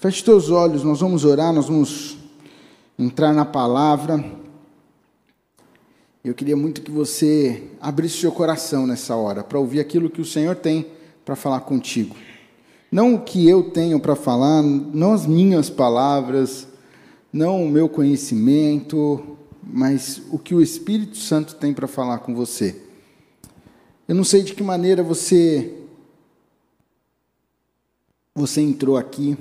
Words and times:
Feche 0.00 0.24
teus 0.24 0.48
olhos, 0.48 0.82
nós 0.82 1.00
vamos 1.00 1.26
orar, 1.26 1.52
nós 1.52 1.68
vamos 1.68 2.16
entrar 2.98 3.34
na 3.34 3.44
palavra. 3.44 4.24
Eu 6.24 6.32
queria 6.32 6.56
muito 6.56 6.80
que 6.80 6.90
você 6.90 7.64
abrisse 7.78 8.16
seu 8.16 8.32
coração 8.32 8.86
nessa 8.86 9.14
hora 9.14 9.44
para 9.44 9.58
ouvir 9.58 9.78
aquilo 9.78 10.08
que 10.08 10.22
o 10.22 10.24
Senhor 10.24 10.56
tem 10.56 10.86
para 11.22 11.36
falar 11.36 11.60
contigo. 11.60 12.16
Não 12.90 13.12
o 13.12 13.20
que 13.20 13.46
eu 13.46 13.64
tenho 13.72 14.00
para 14.00 14.16
falar, 14.16 14.62
não 14.62 15.12
as 15.12 15.26
minhas 15.26 15.68
palavras, 15.68 16.66
não 17.30 17.62
o 17.62 17.68
meu 17.68 17.86
conhecimento, 17.86 19.36
mas 19.62 20.22
o 20.30 20.38
que 20.38 20.54
o 20.54 20.62
Espírito 20.62 21.18
Santo 21.18 21.56
tem 21.56 21.74
para 21.74 21.86
falar 21.86 22.20
com 22.20 22.34
você. 22.34 22.74
Eu 24.08 24.14
não 24.14 24.24
sei 24.24 24.42
de 24.42 24.54
que 24.54 24.62
maneira 24.62 25.02
você 25.02 25.76
você 28.34 28.62
entrou 28.62 28.96
aqui. 28.96 29.36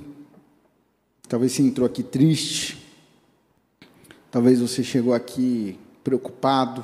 Talvez 1.29 1.51
você 1.51 1.61
entrou 1.61 1.85
aqui 1.85 2.01
triste. 2.01 2.83
Talvez 4.31 4.59
você 4.59 4.83
chegou 4.83 5.13
aqui 5.13 5.79
preocupado, 6.03 6.83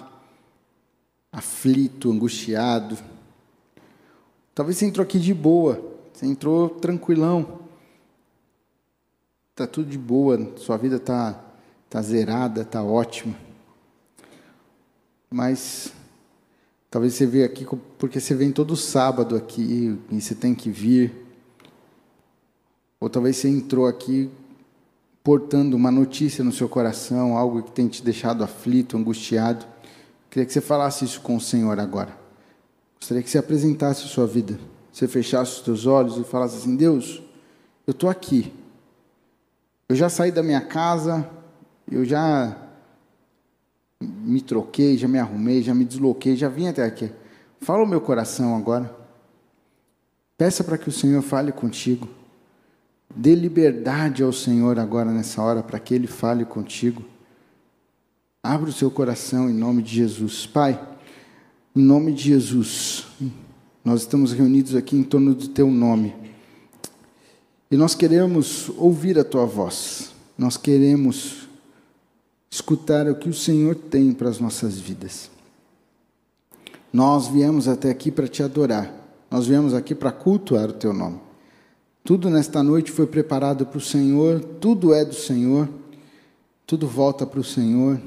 aflito, 1.31 2.11
angustiado. 2.11 2.95
Talvez 4.53 4.77
você 4.77 4.85
entrou 4.85 5.03
aqui 5.03 5.17
de 5.17 5.33
boa, 5.33 5.83
você 6.13 6.27
entrou 6.27 6.69
tranquilão. 6.69 7.61
Tá 9.55 9.65
tudo 9.65 9.89
de 9.89 9.97
boa, 9.97 10.53
sua 10.57 10.77
vida 10.77 10.99
tá 10.99 11.41
tá 11.89 12.01
zerada, 12.03 12.63
tá 12.63 12.83
ótima. 12.83 13.35
Mas 15.27 15.91
talvez 16.91 17.15
você 17.15 17.25
veio 17.25 17.45
aqui 17.45 17.65
porque 17.97 18.19
você 18.19 18.35
vem 18.35 18.51
todo 18.51 18.75
sábado 18.75 19.35
aqui 19.35 19.97
e 20.11 20.21
você 20.21 20.35
tem 20.35 20.53
que 20.53 20.69
vir. 20.69 21.24
Ou 22.99 23.09
talvez 23.09 23.37
você 23.37 23.49
entrou 23.49 23.87
aqui 23.87 24.29
portando 25.23 25.75
uma 25.75 25.89
notícia 25.89 26.43
no 26.43 26.51
seu 26.51 26.69
coração, 26.69 27.35
algo 27.35 27.63
que 27.63 27.71
tem 27.71 27.87
te 27.87 28.03
deixado 28.03 28.43
aflito, 28.43 28.95
angustiado. 28.95 29.65
Queria 30.29 30.45
que 30.45 30.53
você 30.53 30.61
falasse 30.61 31.03
isso 31.03 31.21
com 31.21 31.35
o 31.35 31.41
Senhor 31.41 31.79
agora. 31.79 32.15
Gostaria 32.99 33.23
que 33.23 33.29
você 33.29 33.37
apresentasse 33.37 34.03
a 34.03 34.07
sua 34.07 34.27
vida. 34.27 34.59
Você 34.91 35.07
fechasse 35.07 35.57
os 35.57 35.65
seus 35.65 35.85
olhos 35.85 36.17
e 36.17 36.23
falasse 36.23 36.57
assim: 36.57 36.75
Deus, 36.75 37.21
eu 37.87 37.91
estou 37.91 38.09
aqui. 38.09 38.53
Eu 39.89 39.95
já 39.95 40.09
saí 40.09 40.31
da 40.31 40.41
minha 40.41 40.61
casa, 40.61 41.29
eu 41.91 42.05
já 42.05 42.55
me 44.01 44.41
troquei, 44.41 44.97
já 44.97 45.07
me 45.07 45.19
arrumei, 45.19 45.61
já 45.61 45.73
me 45.73 45.85
desloquei, 45.85 46.35
já 46.35 46.49
vim 46.49 46.67
até 46.67 46.83
aqui. 46.83 47.11
Fala 47.61 47.83
o 47.83 47.87
meu 47.87 48.01
coração 48.01 48.55
agora. 48.55 48.95
Peça 50.37 50.63
para 50.63 50.77
que 50.77 50.89
o 50.89 50.91
Senhor 50.91 51.21
fale 51.21 51.51
contigo. 51.51 52.07
Dê 53.13 53.35
liberdade 53.35 54.23
ao 54.23 54.31
Senhor 54.31 54.79
agora 54.79 55.11
nessa 55.11 55.41
hora 55.41 55.61
para 55.61 55.79
que 55.79 55.93
Ele 55.93 56.07
fale 56.07 56.45
contigo. 56.45 57.03
Abra 58.41 58.69
o 58.69 58.73
seu 58.73 58.91
coração 58.91 59.49
em 59.49 59.53
nome 59.53 59.81
de 59.81 59.95
Jesus. 59.95 60.45
Pai, 60.45 60.79
em 61.75 61.81
nome 61.81 62.13
de 62.13 62.23
Jesus, 62.23 63.07
nós 63.83 64.01
estamos 64.01 64.31
reunidos 64.31 64.75
aqui 64.75 64.95
em 64.95 65.03
torno 65.03 65.33
do 65.33 65.47
Teu 65.47 65.69
nome. 65.69 66.15
E 67.71 67.75
nós 67.75 67.95
queremos 67.95 68.69
ouvir 68.77 69.17
a 69.17 69.23
Tua 69.23 69.45
voz. 69.45 70.11
Nós 70.37 70.57
queremos 70.57 71.47
escutar 72.49 73.07
o 73.09 73.15
que 73.15 73.27
o 73.29 73.33
Senhor 73.33 73.75
tem 73.75 74.13
para 74.13 74.29
as 74.29 74.39
nossas 74.39 74.79
vidas. 74.79 75.29
Nós 76.93 77.27
viemos 77.27 77.67
até 77.67 77.89
aqui 77.89 78.11
para 78.11 78.27
te 78.27 78.41
adorar. 78.41 78.93
Nós 79.29 79.47
viemos 79.47 79.73
aqui 79.73 79.93
para 79.93 80.11
cultuar 80.11 80.69
o 80.69 80.73
Teu 80.73 80.93
nome. 80.93 81.19
Tudo 82.05 82.29
nesta 82.29 82.61
noite 82.61 82.91
foi 82.91 83.07
preparado 83.07 83.65
para 83.65 83.79
o 83.79 83.81
Senhor, 83.81 84.39
tudo 84.61 84.93
é 84.93 85.03
do 85.03 85.15
Senhor, 85.15 85.67
tudo 86.67 86.87
volta 86.87 87.25
para 87.25 87.39
o 87.39 87.43
Senhor. 87.43 87.99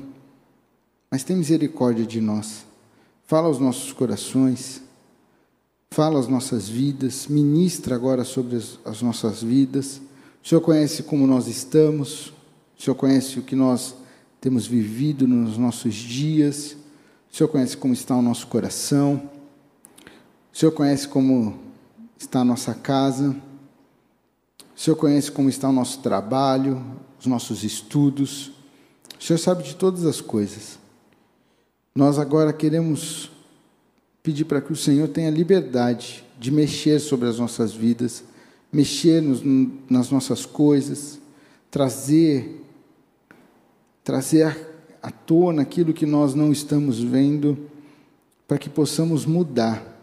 Mas 1.10 1.24
tem 1.24 1.34
misericórdia 1.36 2.06
de 2.06 2.20
nós. 2.20 2.64
Fala 3.26 3.48
aos 3.48 3.58
nossos 3.58 3.92
corações, 3.92 4.80
fala 5.90 6.20
às 6.20 6.28
nossas 6.28 6.68
vidas, 6.68 7.26
ministra 7.26 7.96
agora 7.96 8.22
sobre 8.22 8.54
as, 8.54 8.78
as 8.84 9.02
nossas 9.02 9.42
vidas. 9.42 10.00
O 10.44 10.48
Senhor 10.48 10.60
conhece 10.60 11.02
como 11.02 11.26
nós 11.26 11.48
estamos, 11.48 12.28
o 12.78 12.80
Senhor 12.80 12.94
conhece 12.94 13.40
o 13.40 13.42
que 13.42 13.56
nós 13.56 13.96
temos 14.40 14.64
vivido 14.64 15.26
nos 15.26 15.58
nossos 15.58 15.96
dias, 15.96 16.76
o 17.32 17.36
Senhor 17.36 17.48
conhece 17.48 17.76
como 17.76 17.94
está 17.94 18.14
o 18.14 18.22
nosso 18.22 18.46
coração, 18.46 19.28
o 20.54 20.56
Senhor 20.56 20.70
conhece 20.70 21.08
como 21.08 21.58
está 22.16 22.42
a 22.42 22.44
nossa 22.44 22.72
casa. 22.74 23.48
O 24.78 24.80
Senhor 24.80 24.94
conhece 24.94 25.32
como 25.32 25.48
está 25.48 25.68
o 25.68 25.72
nosso 25.72 25.98
trabalho, 25.98 26.80
os 27.18 27.26
nossos 27.26 27.64
estudos. 27.64 28.52
O 29.18 29.24
Senhor 29.24 29.36
sabe 29.36 29.64
de 29.64 29.74
todas 29.74 30.06
as 30.06 30.20
coisas. 30.20 30.78
Nós 31.92 32.16
agora 32.16 32.52
queremos 32.52 33.28
pedir 34.22 34.44
para 34.44 34.60
que 34.60 34.72
o 34.72 34.76
Senhor 34.76 35.08
tenha 35.08 35.30
liberdade 35.30 36.24
de 36.38 36.52
mexer 36.52 37.00
sobre 37.00 37.28
as 37.28 37.40
nossas 37.40 37.72
vidas, 37.72 38.22
mexer 38.72 39.20
nos, 39.20 39.42
nas 39.90 40.12
nossas 40.12 40.46
coisas, 40.46 41.18
trazer 41.72 42.64
trazer 44.04 44.56
à 45.02 45.10
tona 45.10 45.62
aquilo 45.62 45.92
que 45.92 46.06
nós 46.06 46.36
não 46.36 46.52
estamos 46.52 47.00
vendo, 47.00 47.58
para 48.46 48.56
que 48.56 48.70
possamos 48.70 49.26
mudar 49.26 49.97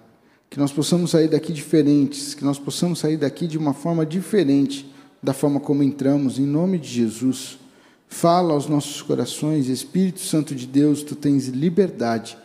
que 0.56 0.60
nós 0.62 0.72
possamos 0.72 1.12
sair 1.12 1.28
daqui 1.28 1.52
diferentes, 1.52 2.34
que 2.34 2.46
nós 2.46 2.58
possamos 2.58 3.00
sair 3.00 3.18
daqui 3.18 3.46
de 3.46 3.58
uma 3.58 3.74
forma 3.74 4.06
diferente 4.06 4.90
da 5.22 5.34
forma 5.34 5.60
como 5.60 5.84
entramos, 5.84 6.40
em 6.40 6.46
nome 6.46 6.80
de 6.80 6.88
Jesus. 6.88 7.60
Fala 8.08 8.54
aos 8.54 8.66
nossos 8.66 9.02
corações, 9.02 9.68
Espírito 9.68 10.22
Santo 10.22 10.56
de 10.56 10.66
Deus, 10.66 11.04
tu 11.04 11.14
tens 11.14 11.48
liberdade 11.50 12.38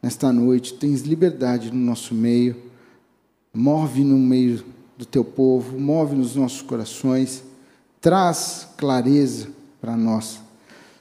nesta 0.00 0.32
noite, 0.32 0.74
tens 0.74 1.00
liberdade 1.00 1.72
no 1.72 1.80
nosso 1.80 2.14
meio. 2.14 2.54
Move 3.52 4.04
no 4.04 4.16
meio 4.16 4.62
do 4.96 5.04
teu 5.04 5.24
povo, 5.24 5.76
move 5.76 6.14
nos 6.14 6.36
nossos 6.36 6.62
corações, 6.62 7.42
traz 8.00 8.68
clareza 8.76 9.48
para 9.80 9.96
nós. 9.96 10.38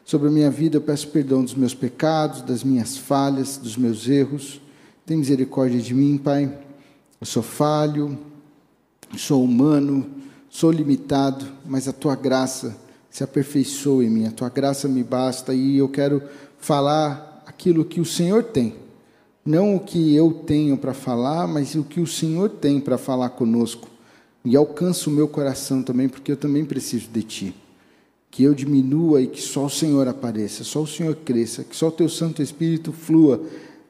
Sobre 0.03 0.29
a 0.29 0.31
minha 0.31 0.49
vida, 0.49 0.77
eu 0.77 0.81
peço 0.81 1.09
perdão 1.09 1.43
dos 1.43 1.53
meus 1.53 1.75
pecados, 1.75 2.41
das 2.41 2.63
minhas 2.63 2.97
falhas, 2.97 3.55
dos 3.55 3.77
meus 3.77 4.09
erros. 4.09 4.64
Tem 5.05 5.17
misericórdia 5.17 5.79
de 5.79 5.93
mim, 5.93 6.17
Pai. 6.17 6.51
Eu 7.21 7.27
sou 7.27 7.43
falho, 7.43 8.17
sou 9.15 9.43
humano, 9.43 10.03
sou 10.49 10.71
limitado, 10.71 11.45
mas 11.63 11.87
a 11.87 11.93
tua 11.93 12.15
graça 12.15 12.75
se 13.07 13.23
aperfeiçoa 13.23 14.03
em 14.03 14.09
mim. 14.09 14.25
A 14.25 14.31
tua 14.31 14.49
graça 14.49 14.87
me 14.87 15.03
basta 15.03 15.53
e 15.53 15.77
eu 15.77 15.87
quero 15.87 16.23
falar 16.57 17.43
aquilo 17.45 17.85
que 17.85 18.01
o 18.01 18.05
Senhor 18.05 18.45
tem. 18.45 18.73
Não 19.45 19.75
o 19.75 19.79
que 19.79 20.15
eu 20.15 20.33
tenho 20.33 20.75
para 20.75 20.95
falar, 20.95 21.47
mas 21.47 21.75
o 21.75 21.83
que 21.83 22.01
o 22.01 22.07
Senhor 22.07 22.49
tem 22.49 22.79
para 22.79 22.97
falar 22.97 23.29
conosco. 23.29 23.87
E 24.43 24.55
alcança 24.55 25.07
o 25.07 25.13
meu 25.13 25.27
coração 25.27 25.83
também, 25.83 26.09
porque 26.09 26.31
eu 26.31 26.37
também 26.37 26.65
preciso 26.65 27.09
de 27.09 27.21
ti. 27.21 27.55
Que 28.31 28.41
eu 28.41 28.55
diminua 28.55 29.21
e 29.21 29.27
que 29.27 29.39
só 29.39 29.65
o 29.65 29.69
Senhor 29.69 30.07
apareça, 30.07 30.63
só 30.63 30.81
o 30.81 30.87
Senhor 30.87 31.15
cresça, 31.17 31.63
que 31.63 31.75
só 31.75 31.89
o 31.89 31.91
teu 31.91 32.09
Santo 32.09 32.41
Espírito 32.41 32.91
flua 32.91 33.39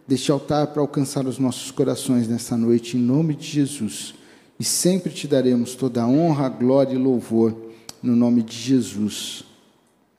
deste 0.07 0.31
altar 0.31 0.67
para 0.67 0.81
alcançar 0.81 1.25
os 1.25 1.39
nossos 1.39 1.71
corações 1.71 2.27
nessa 2.27 2.55
noite, 2.55 2.97
em 2.97 2.99
nome 2.99 3.35
de 3.35 3.47
Jesus. 3.47 4.13
E 4.59 4.63
sempre 4.63 5.11
te 5.11 5.27
daremos 5.27 5.75
toda 5.75 6.03
a 6.03 6.07
honra, 6.07 6.47
glória 6.47 6.93
e 6.93 6.97
louvor, 6.97 7.55
no 8.01 8.15
nome 8.15 8.43
de 8.43 8.55
Jesus. 8.55 9.43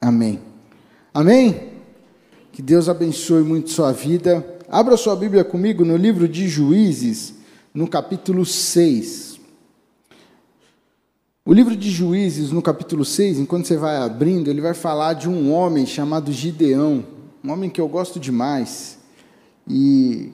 Amém. 0.01 0.41
Amém? 1.15 1.73
Que 2.53 2.61
Deus 2.61 2.89
abençoe 2.89 3.43
muito 3.43 3.71
sua 3.71 3.93
vida. 3.93 4.45
Abra 4.69 4.97
sua 4.97 5.15
Bíblia 5.15 5.45
comigo 5.45 5.85
no 5.85 5.97
livro 5.97 6.29
de 6.29 6.49
Juízes, 6.49 7.35
no 7.73 7.87
capítulo 7.87 8.45
6. 8.45 9.37
O 11.45 11.53
livro 11.53 11.77
de 11.77 11.91
Juízes, 11.91 12.51
no 12.51 12.61
capítulo 12.61 13.05
6, 13.05 13.39
enquanto 13.39 13.67
você 13.67 13.77
vai 13.77 13.97
abrindo, 13.97 14.51
ele 14.51 14.61
vai 14.61 14.75
falar 14.75 15.13
de 15.13 15.29
um 15.29 15.53
homem 15.53 15.87
chamado 15.87 16.33
Gideão, 16.33 17.05
um 17.45 17.53
homem 17.53 17.71
que 17.71 17.81
eu 17.81 17.87
gosto 17.87 18.19
demais. 18.19 18.96
E, 19.69 20.33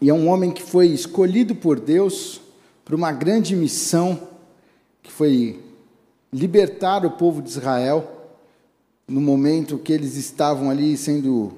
e 0.00 0.08
é 0.08 0.14
um 0.14 0.28
homem 0.28 0.50
que 0.50 0.62
foi 0.62 0.86
escolhido 0.86 1.54
por 1.54 1.78
Deus 1.78 2.40
para 2.84 2.96
uma 2.96 3.12
grande 3.12 3.54
missão, 3.54 4.28
que 5.02 5.10
foi 5.10 5.60
libertar 6.32 7.04
o 7.04 7.10
povo 7.10 7.42
de 7.42 7.50
Israel 7.50 8.20
no 9.06 9.20
momento 9.20 9.78
que 9.78 9.92
eles 9.92 10.16
estavam 10.16 10.70
ali 10.70 10.96
sendo 10.96 11.52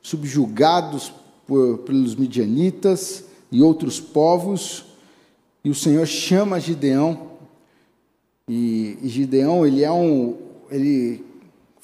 subjugados 0.00 1.12
por, 1.46 1.78
pelos 1.78 2.14
midianitas 2.14 3.24
e 3.52 3.62
outros 3.62 4.00
povos, 4.00 4.84
e 5.62 5.68
o 5.68 5.74
Senhor 5.74 6.06
chama 6.06 6.58
Gideão, 6.58 7.32
e, 8.48 8.98
e 9.02 9.08
Gideão 9.08 9.66
ele 9.66 9.84
é 9.84 9.92
um, 9.92 10.36
ele 10.70 11.25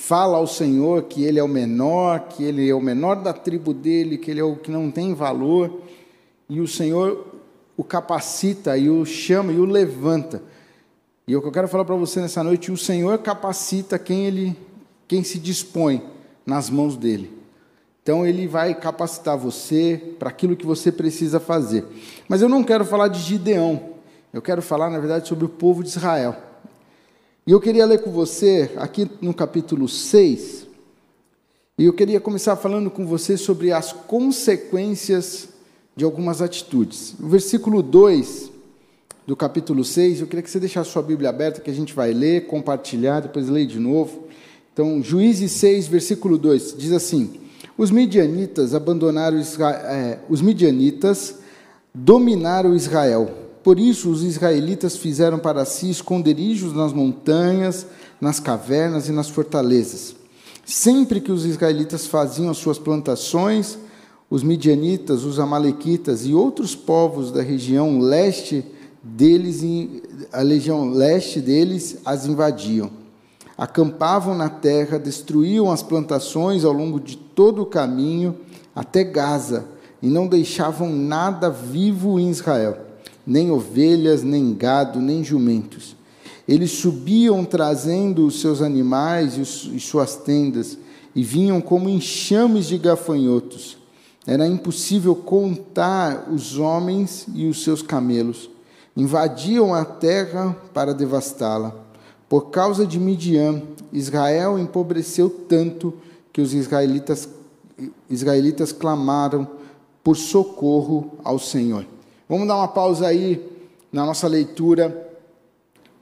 fala 0.03 0.37
ao 0.37 0.49
Senhor 0.49 1.05
que 1.05 1.23
ele 1.23 1.39
é 1.39 1.45
o 1.45 1.49
menor, 1.49 2.27
que 2.29 2.43
ele 2.43 2.69
é 2.69 2.75
o 2.75 2.81
menor 2.81 3.15
da 3.23 3.33
tribo 3.33 3.73
dele, 3.73 4.19
que 4.19 4.33
ele 4.33 4.41
é 4.41 4.45
o 4.45 4.57
que 4.57 4.69
não 4.69 4.91
tem 4.91 5.15
valor, 5.15 5.81
e 6.49 6.61
o 6.61 6.67
Senhor 6.67 7.25
o 7.77 7.85
capacita 7.85 8.77
e 8.77 8.91
o 8.91 9.05
chama 9.07 9.53
e 9.53 9.59
o 9.59 9.65
levanta. 9.65 10.43
E 11.27 11.37
o 11.37 11.41
que 11.41 11.47
eu 11.47 11.53
quero 11.53 11.69
falar 11.69 11.85
para 11.85 11.95
você 11.95 12.21
nessa 12.21 12.43
noite, 12.43 12.73
o 12.73 12.77
Senhor 12.77 13.17
capacita 13.19 13.97
quem 13.97 14.27
ele 14.27 14.57
quem 15.07 15.23
se 15.23 15.39
dispõe 15.39 16.03
nas 16.45 16.69
mãos 16.69 16.97
dele. 16.97 17.33
Então 18.03 18.27
ele 18.27 18.49
vai 18.49 18.75
capacitar 18.75 19.39
você 19.39 20.17
para 20.19 20.31
aquilo 20.31 20.57
que 20.57 20.67
você 20.67 20.91
precisa 20.91 21.39
fazer. 21.39 21.87
Mas 22.29 22.43
eu 22.43 22.49
não 22.49 22.65
quero 22.65 22.85
falar 22.85 23.07
de 23.07 23.21
Gideão. 23.21 23.91
Eu 24.33 24.43
quero 24.43 24.63
falar, 24.63 24.91
na 24.91 24.99
verdade, 24.99 25.29
sobre 25.29 25.45
o 25.45 25.49
povo 25.49 25.81
de 25.81 25.91
Israel. 25.91 26.52
E 27.45 27.51
eu 27.51 27.61
queria 27.61 27.85
ler 27.85 28.01
com 28.01 28.13
você 28.13 28.71
aqui 28.77 29.11
no 29.21 29.35
capítulo 29.35 29.89
6. 29.89 30.65
E 31.77 31.85
eu 31.85 31.93
queria 31.93 32.21
começar 32.21 32.55
falando 32.55 32.89
com 32.89 33.05
você 33.05 33.37
sobre 33.37 33.73
as 33.73 33.93
consequências 33.93 35.49
de 35.97 36.05
algumas 36.05 36.41
atitudes. 36.41 37.17
O 37.19 37.27
versículo 37.29 37.83
2 37.83 38.49
do 39.27 39.35
capítulo 39.35 39.85
6, 39.85 40.21
eu 40.21 40.29
queria 40.29 40.43
que 40.45 40.51
você 40.53 40.61
deixasse 40.61 40.91
sua 40.91 41.03
Bíblia 41.03 41.31
aberta, 41.31 41.61
que 41.61 41.69
a 41.69 41.75
gente 41.75 41.93
vai 41.93 42.13
ler, 42.13 42.47
compartilhar, 42.47 43.19
depois 43.19 43.49
ler 43.49 43.67
de 43.67 43.81
novo. 43.81 44.29
Então, 44.73 45.03
Juízes 45.03 45.51
6, 45.51 45.89
versículo 45.89 46.39
2, 46.39 46.77
diz 46.79 46.93
assim: 46.93 47.41
Os 47.77 47.91
midianitas 47.91 48.73
abandonaram 48.73 49.37
Israel, 49.41 49.81
é, 49.87 50.21
os 50.29 50.41
midianitas 50.41 51.41
dominaram 51.93 52.77
Israel. 52.77 53.42
Por 53.63 53.79
isso, 53.79 54.11
os 54.11 54.23
israelitas 54.23 54.97
fizeram 54.97 55.39
para 55.39 55.65
si 55.65 55.89
esconderijos 55.89 56.73
nas 56.73 56.93
montanhas, 56.93 57.87
nas 58.21 58.41
cavernas 58.41 59.09
e 59.09 59.13
nas 59.13 59.29
fortalezas. 59.29 60.17
Sempre 60.65 61.21
que 61.21 61.31
os 61.31 61.45
israelitas 61.45 62.07
faziam 62.07 62.51
as 62.51 62.59
suas 62.59 62.79
plantações, 62.79 63.79
os 64.29 64.43
midianitas, 64.43 65.25
os 65.25 65.39
amalequitas 65.39 66.25
e 66.25 66.35
outros 66.35 66.75
povos 66.75 67.31
da 67.31 67.43
região 67.43 68.01
leste 68.01 68.65
deles, 69.03 69.63
a 70.33 70.41
legião 70.41 70.91
leste 70.91 71.41
deles 71.41 71.99
as 72.05 72.27
invadiam. 72.27 72.91
Acampavam 73.59 74.35
na 74.35 74.49
terra, 74.49 74.99
destruíam 74.99 75.71
as 75.71 75.83
plantações 75.83 76.65
ao 76.65 76.73
longo 76.73 76.99
de 76.99 77.17
todo 77.17 77.63
o 77.63 77.67
caminho 77.67 78.37
até 78.75 79.05
Gaza, 79.05 79.67
e 80.01 80.09
não 80.09 80.27
deixavam 80.27 80.91
nada 80.91 81.49
vivo 81.51 82.19
em 82.19 82.31
Israel, 82.31 82.77
nem 83.27 83.51
ovelhas, 83.51 84.23
nem 84.23 84.55
gado, 84.55 85.01
nem 85.01 85.23
jumentos. 85.23 85.97
Eles 86.47 86.73
subiam 86.73 87.45
trazendo 87.45 88.27
os 88.27 88.41
seus 88.41 88.61
animais 88.61 89.37
e 89.37 89.81
suas 89.81 90.17
tendas, 90.17 90.77
e 91.15 91.23
vinham 91.23 91.61
como 91.61 91.89
enxames 91.89 92.67
de 92.67 92.79
gafanhotos. 92.79 93.77
Era 94.27 94.47
impossível 94.47 95.15
contar 95.15 96.29
os 96.33 96.59
homens 96.59 97.27
e 97.35 97.47
os 97.47 97.63
seus 97.63 97.83
camelos 97.83 98.51
invadiam 98.97 99.75
a 99.75 99.85
terra 99.85 100.57
para 100.73 100.93
devastá-la. 100.95 101.75
Por 102.29 102.51
causa 102.51 102.87
de 102.87 102.99
Midian, 102.99 103.63
Israel 103.93 104.59
empobreceu 104.59 105.29
tanto 105.31 105.95
que 106.33 106.41
os 106.41 106.55
israelitas, 106.55 107.29
israelitas 108.09 108.73
clamaram 108.73 109.47
por 110.03 110.17
socorro 110.17 111.13
ao 111.23 111.39
Senhor. 111.39 111.87
Vamos 112.33 112.49
dar 112.49 112.57
uma 112.57 112.69
pausa 112.69 113.09
aí 113.09 113.47
na 113.93 114.07
nossa 114.07 114.27
leitura. 114.27 115.13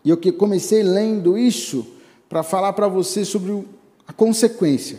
E 0.04 0.10
eu 0.10 0.16
que 0.16 0.30
comecei 0.30 0.80
lendo 0.80 1.36
isso 1.36 1.84
para 2.28 2.44
falar 2.44 2.72
para 2.72 2.86
você 2.86 3.24
sobre 3.24 3.66
a 4.06 4.12
consequência. 4.12 4.98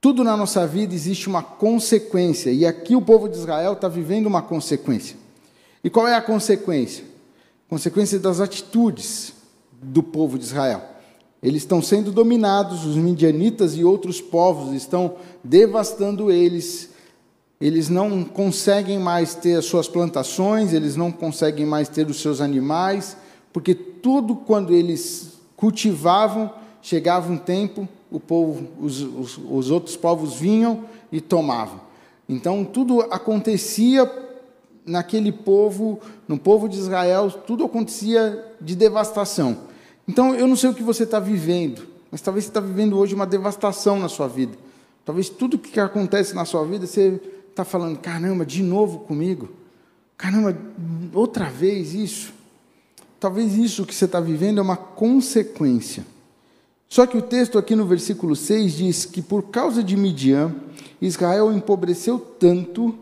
Tudo 0.00 0.24
na 0.24 0.36
nossa 0.36 0.66
vida 0.66 0.92
existe 0.92 1.28
uma 1.28 1.40
consequência, 1.40 2.50
e 2.50 2.66
aqui 2.66 2.96
o 2.96 3.00
povo 3.00 3.28
de 3.28 3.36
Israel 3.36 3.74
está 3.74 3.86
vivendo 3.86 4.26
uma 4.26 4.42
consequência. 4.42 5.16
E 5.84 5.88
qual 5.88 6.08
é 6.08 6.16
a 6.16 6.20
consequência? 6.20 7.04
Consequência 7.68 8.18
das 8.18 8.40
atitudes 8.40 9.32
do 9.80 10.02
povo 10.02 10.36
de 10.36 10.46
Israel. 10.46 10.82
Eles 11.40 11.62
estão 11.62 11.80
sendo 11.80 12.10
dominados, 12.10 12.84
os 12.84 12.96
midianitas 12.96 13.76
e 13.76 13.84
outros 13.84 14.20
povos 14.20 14.74
estão 14.74 15.14
devastando 15.44 16.28
eles. 16.28 16.90
Eles 17.62 17.88
não 17.88 18.24
conseguem 18.24 18.98
mais 18.98 19.36
ter 19.36 19.54
as 19.54 19.66
suas 19.66 19.86
plantações, 19.86 20.72
eles 20.72 20.96
não 20.96 21.12
conseguem 21.12 21.64
mais 21.64 21.88
ter 21.88 22.08
os 22.08 22.20
seus 22.20 22.40
animais, 22.40 23.16
porque 23.52 23.72
tudo 23.72 24.34
quando 24.34 24.74
eles 24.74 25.34
cultivavam, 25.56 26.52
chegava 26.82 27.30
um 27.30 27.38
tempo, 27.38 27.88
o 28.10 28.18
povo, 28.18 28.66
os, 28.80 29.00
os, 29.00 29.38
os 29.48 29.70
outros 29.70 29.96
povos 29.96 30.34
vinham 30.34 30.86
e 31.12 31.20
tomavam. 31.20 31.80
Então 32.28 32.64
tudo 32.64 33.00
acontecia 33.02 34.10
naquele 34.84 35.30
povo, 35.30 36.00
no 36.26 36.36
povo 36.36 36.68
de 36.68 36.76
Israel, 36.76 37.30
tudo 37.30 37.64
acontecia 37.64 38.44
de 38.60 38.74
devastação. 38.74 39.56
Então, 40.08 40.34
eu 40.34 40.48
não 40.48 40.56
sei 40.56 40.70
o 40.70 40.74
que 40.74 40.82
você 40.82 41.04
está 41.04 41.20
vivendo, 41.20 41.86
mas 42.10 42.20
talvez 42.20 42.44
você 42.44 42.50
está 42.50 42.58
vivendo 42.58 42.98
hoje 42.98 43.14
uma 43.14 43.24
devastação 43.24 44.00
na 44.00 44.08
sua 44.08 44.26
vida. 44.26 44.58
Talvez 45.04 45.28
tudo 45.28 45.56
que 45.56 45.78
acontece 45.78 46.34
na 46.34 46.44
sua 46.44 46.64
vida, 46.64 46.88
você 46.88 47.20
está 47.52 47.64
falando, 47.64 47.98
caramba, 47.98 48.44
de 48.44 48.62
novo 48.62 49.00
comigo? 49.00 49.50
Caramba, 50.16 50.56
outra 51.12 51.50
vez 51.50 51.94
isso? 51.94 52.32
Talvez 53.20 53.54
isso 53.54 53.86
que 53.86 53.94
você 53.94 54.06
está 54.06 54.20
vivendo 54.20 54.58
é 54.58 54.62
uma 54.62 54.76
consequência. 54.76 56.04
Só 56.88 57.06
que 57.06 57.16
o 57.16 57.22
texto 57.22 57.58
aqui 57.58 57.76
no 57.76 57.86
versículo 57.86 58.34
6 58.34 58.72
diz 58.74 59.04
que 59.04 59.22
por 59.22 59.44
causa 59.44 59.82
de 59.82 59.96
Midian, 59.96 60.54
Israel 61.00 61.52
empobreceu 61.52 62.18
tanto 62.18 62.94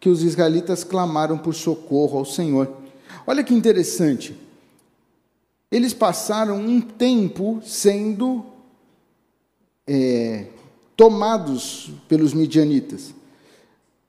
que 0.00 0.08
os 0.08 0.22
israelitas 0.22 0.84
clamaram 0.84 1.38
por 1.38 1.54
socorro 1.54 2.18
ao 2.18 2.24
Senhor. 2.24 2.70
Olha 3.26 3.42
que 3.42 3.54
interessante. 3.54 4.36
Eles 5.70 5.92
passaram 5.92 6.56
um 6.58 6.80
tempo 6.80 7.60
sendo 7.64 8.44
é, 9.86 10.46
tomados 10.96 11.90
pelos 12.08 12.34
midianitas, 12.34 13.14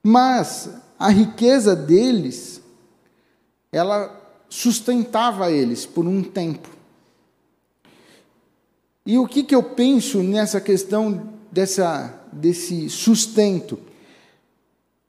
mas 0.03 0.69
a 0.97 1.09
riqueza 1.09 1.75
deles, 1.75 2.61
ela 3.71 4.15
sustentava 4.49 5.51
eles 5.51 5.85
por 5.85 6.05
um 6.05 6.23
tempo. 6.23 6.69
E 9.05 9.17
o 9.17 9.27
que, 9.27 9.43
que 9.43 9.55
eu 9.55 9.63
penso 9.63 10.21
nessa 10.21 10.59
questão 10.59 11.33
dessa, 11.51 12.21
desse 12.31 12.89
sustento? 12.89 13.79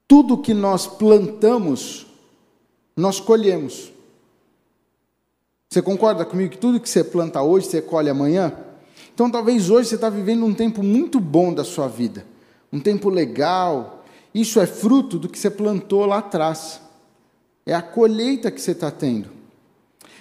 Tudo 0.07 0.37
que 0.37 0.53
nós 0.53 0.87
plantamos, 0.87 2.07
nós 2.95 3.19
colhemos. 3.19 3.91
Você 5.69 5.81
concorda 5.81 6.25
comigo 6.25 6.51
que 6.51 6.57
tudo 6.57 6.79
que 6.79 6.89
você 6.89 7.03
planta 7.03 7.41
hoje, 7.41 7.67
você 7.67 7.81
colhe 7.81 8.09
amanhã? 8.09 8.53
Então, 9.13 9.29
talvez 9.29 9.69
hoje 9.69 9.89
você 9.89 9.95
está 9.95 10.09
vivendo 10.09 10.45
um 10.45 10.53
tempo 10.53 10.83
muito 10.83 11.19
bom 11.19 11.53
da 11.53 11.63
sua 11.63 11.87
vida, 11.87 12.25
um 12.73 12.79
tempo 12.79 13.09
legal. 13.09 14.00
Isso 14.33 14.59
é 14.59 14.65
fruto 14.65 15.19
do 15.19 15.27
que 15.27 15.37
você 15.37 15.49
plantou 15.49 16.05
lá 16.05 16.19
atrás. 16.19 16.81
É 17.65 17.73
a 17.73 17.81
colheita 17.81 18.49
que 18.49 18.61
você 18.61 18.71
está 18.71 18.89
tendo. 18.89 19.29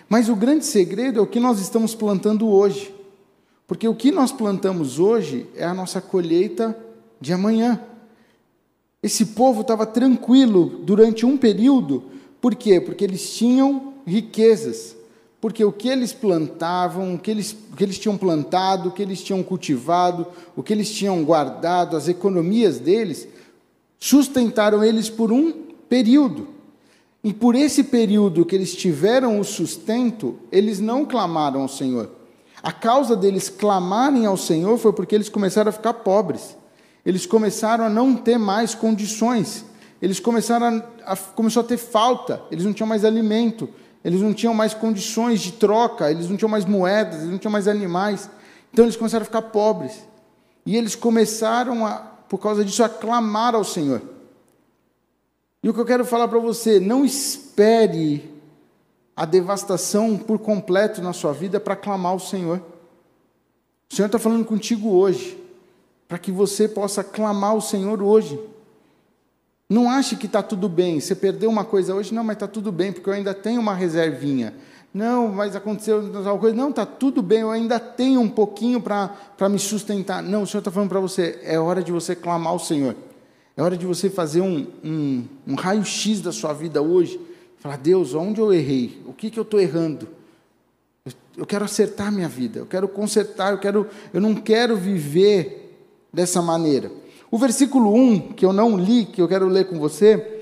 Mas 0.09 0.29
o 0.29 0.35
grande 0.35 0.65
segredo 0.65 1.21
é 1.21 1.23
o 1.23 1.27
que 1.27 1.39
nós 1.39 1.61
estamos 1.61 1.95
plantando 1.95 2.49
hoje. 2.49 2.93
Porque 3.67 3.87
o 3.87 3.95
que 3.95 4.11
nós 4.11 4.33
plantamos 4.33 4.99
hoje 4.99 5.47
é 5.55 5.65
a 5.65 5.73
nossa 5.73 6.01
colheita 6.01 6.77
de 7.21 7.33
amanhã. 7.33 7.81
Esse 9.03 9.27
povo 9.27 9.61
estava 9.61 9.87
tranquilo 9.87 10.81
durante 10.85 11.25
um 11.25 11.37
período, 11.37 12.05
por 12.41 12.55
quê? 12.55 12.81
Porque 12.81 13.05
eles 13.05 13.35
tinham 13.35 13.95
riquezas. 14.07 14.97
Porque 15.41 15.65
o 15.65 15.73
que 15.73 15.89
eles 15.89 16.13
plantavam, 16.13 17.15
o 17.15 17.19
que 17.19 17.31
eles, 17.31 17.57
o 17.73 17.77
que 17.77 17.83
eles 17.83 17.99
tinham 17.99 18.19
plantado, 18.19 18.89
o 18.89 18.93
que 18.93 19.01
eles 19.01 19.23
tinham 19.23 19.43
cultivado, 19.43 20.27
o 20.55 20.63
que 20.63 20.73
eles 20.73 20.91
tinham 20.91 21.25
guardado, 21.25 21.97
as 21.97 22.09
economias 22.09 22.79
deles, 22.79 23.27
sustentaram 24.01 24.83
eles 24.83 25.09
por 25.11 25.31
um 25.31 25.53
período. 25.89 26.49
E 27.23 27.35
por 27.35 27.55
esse 27.55 27.85
período 27.85 28.47
que 28.47 28.57
eles 28.57 28.75
tiveram 28.75 29.39
o 29.39 29.45
sustento, 29.45 30.39
eles 30.51 30.81
não 30.81 31.05
clamaram 31.05 31.61
ao 31.61 31.69
Senhor. 31.69 32.11
A 32.63 32.73
causa 32.73 33.15
deles 33.15 33.51
clamarem 33.51 34.25
ao 34.25 34.37
Senhor 34.37 34.79
foi 34.79 34.93
porque 34.93 35.15
eles 35.15 35.29
começaram 35.29 35.69
a 35.69 35.73
ficar 35.73 35.95
pobres. 35.95 36.57
Eles 37.05 37.27
começaram 37.27 37.85
a 37.85 37.89
não 37.91 38.15
ter 38.15 38.39
mais 38.39 38.75
condições, 38.75 39.65
eles 40.03 40.21
começaram 40.21 40.83
a, 41.05 41.13
a, 41.13 41.17
começou 41.17 41.63
a 41.63 41.65
ter 41.65 41.77
falta, 41.77 42.43
eles 42.51 42.65
não 42.65 42.73
tinham 42.73 42.87
mais 42.87 43.05
alimento, 43.05 43.69
eles 44.05 44.21
não 44.21 44.33
tinham 44.33 44.55
mais 44.55 44.75
condições 44.75 45.41
de 45.41 45.53
troca, 45.53 46.11
eles 46.11 46.29
não 46.29 46.37
tinham 46.37 46.51
mais 46.51 46.65
moedas, 46.65 47.21
eles 47.21 47.31
não 47.31 47.39
tinham 47.39 47.53
mais 47.53 47.69
animais, 47.69 48.31
então 48.73 48.85
eles 48.85 48.97
começaram 48.97 49.23
a 49.23 49.27
ficar 49.27 49.43
pobres. 49.43 50.07
E 50.65 50.77
eles 50.77 50.95
começaram, 50.95 51.87
a, 51.87 52.10
por 52.31 52.39
causa 52.39 52.65
disso, 52.65 52.85
a 52.85 52.89
clamar 52.89 53.57
ao 53.57 53.65
Senhor. 53.65 54.01
E 55.61 55.69
o 55.69 55.75
que 55.75 55.81
eu 55.81 55.85
quero 55.85 56.05
falar 56.05 56.29
para 56.29 56.39
você, 56.39 56.79
não 56.79 57.05
espere 57.05 58.33
a 59.17 59.25
devastação 59.25 60.17
por 60.17 60.39
completo 60.39 61.03
na 61.03 61.13
sua 61.13 61.33
vida 61.33 61.59
para 61.59 61.75
clamar 61.75 62.13
ao 62.13 62.21
Senhor. 62.21 62.63
O 63.91 63.95
Senhor 63.97 64.07
está 64.07 64.17
falando 64.17 64.45
contigo 64.45 64.91
hoje 64.91 65.43
para 66.07 66.19
que 66.19 66.31
você 66.31 66.69
possa 66.69 67.03
clamar 67.03 67.51
ao 67.51 67.61
Senhor 67.61 68.01
hoje. 68.01 68.39
Não 69.69 69.91
ache 69.91 70.15
que 70.15 70.27
está 70.27 70.41
tudo 70.41 70.69
bem. 70.69 71.01
Você 71.01 71.17
perdeu 71.17 71.51
uma 71.51 71.65
coisa 71.65 71.97
hoje, 71.97 72.15
não, 72.15 72.23
mas 72.23 72.37
está 72.37 72.47
tudo 72.47 72.71
bem, 72.71 72.93
porque 72.93 73.11
eu 73.11 73.15
ainda 73.15 73.35
tenho 73.35 73.61
uma 73.61 73.75
reservinha. 73.75 74.55
Não, 74.93 75.29
mas 75.29 75.55
aconteceu 75.55 76.11
tal 76.25 76.39
coisa. 76.39 76.57
Não, 76.57 76.71
está 76.71 76.85
tudo 76.85 77.23
bem, 77.23 77.41
eu 77.41 77.51
ainda 77.51 77.79
tenho 77.79 78.21
um 78.21 78.29
pouquinho 78.29 78.81
para 78.81 79.49
me 79.49 79.59
sustentar. 79.59 80.23
Não, 80.23 80.43
o 80.43 80.47
Senhor 80.47 80.61
está 80.61 80.71
falando 80.71 80.89
para 80.89 81.01
você, 81.01 81.39
é 81.43 81.59
hora 81.59 81.83
de 81.83 81.93
você 81.93 82.17
clamar 82.17 82.53
ao 82.53 82.59
Senhor. 82.59 82.97
É 83.57 83.63
hora 83.63 83.77
de 83.77 83.87
você 83.87 84.09
fazer 84.09 84.41
um, 84.41 84.67
um, 84.83 85.25
um 85.47 85.55
raio-x 85.55 86.21
da 86.21 86.33
sua 86.33 86.53
vida 86.53 86.83
hoje. 86.83 87.21
Falar, 87.59 87.77
Deus, 87.77 88.15
onde 88.15 88.41
eu 88.41 88.53
errei? 88.53 89.01
O 89.07 89.13
que, 89.13 89.31
que 89.31 89.39
eu 89.39 89.43
estou 89.43 89.61
errando? 89.61 90.09
Eu, 91.05 91.13
eu 91.39 91.47
quero 91.47 91.65
acertar 91.65 92.11
minha 92.11 92.29
vida, 92.29 92.59
eu 92.59 92.67
quero 92.67 92.89
consertar, 92.89 93.53
eu, 93.53 93.59
quero, 93.59 93.87
eu 94.15 94.21
não 94.21 94.35
quero 94.35 94.77
viver 94.77 95.79
dessa 96.13 96.41
maneira. 96.41 96.91
O 97.31 97.39
versículo 97.39 97.95
1, 97.95 98.33
que 98.33 98.45
eu 98.45 98.53
não 98.53 98.77
li, 98.77 99.05
que 99.05 99.23
eu 99.23 99.29
quero 99.29 99.47
ler 99.47 99.69
com 99.69 99.79
você, 99.79 100.41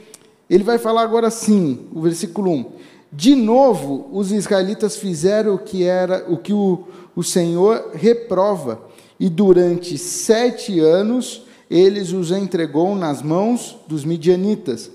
ele 0.49 0.65
vai 0.65 0.79
falar 0.79 1.03
agora 1.03 1.27
assim, 1.27 1.87
o 1.93 2.01
versículo 2.01 2.51
1. 2.51 2.73
De 3.11 3.35
novo, 3.35 4.09
os 4.13 4.33
israelitas 4.33 4.97
fizeram 4.97 5.55
o 5.55 5.59
que 5.59 5.85
era 5.85 6.25
o 6.29 6.37
que 6.37 6.53
o, 6.53 6.87
o 7.17 7.23
Senhor 7.23 7.93
reprova, 7.95 8.83
e 9.19 9.29
durante 9.29 9.97
sete 9.97 10.79
anos 10.79 11.43
eles 11.71 12.13
os 12.13 12.31
entregou 12.31 12.95
nas 12.95 13.23
mãos 13.23 13.77
dos 13.87 14.05
midianitas. 14.05 14.91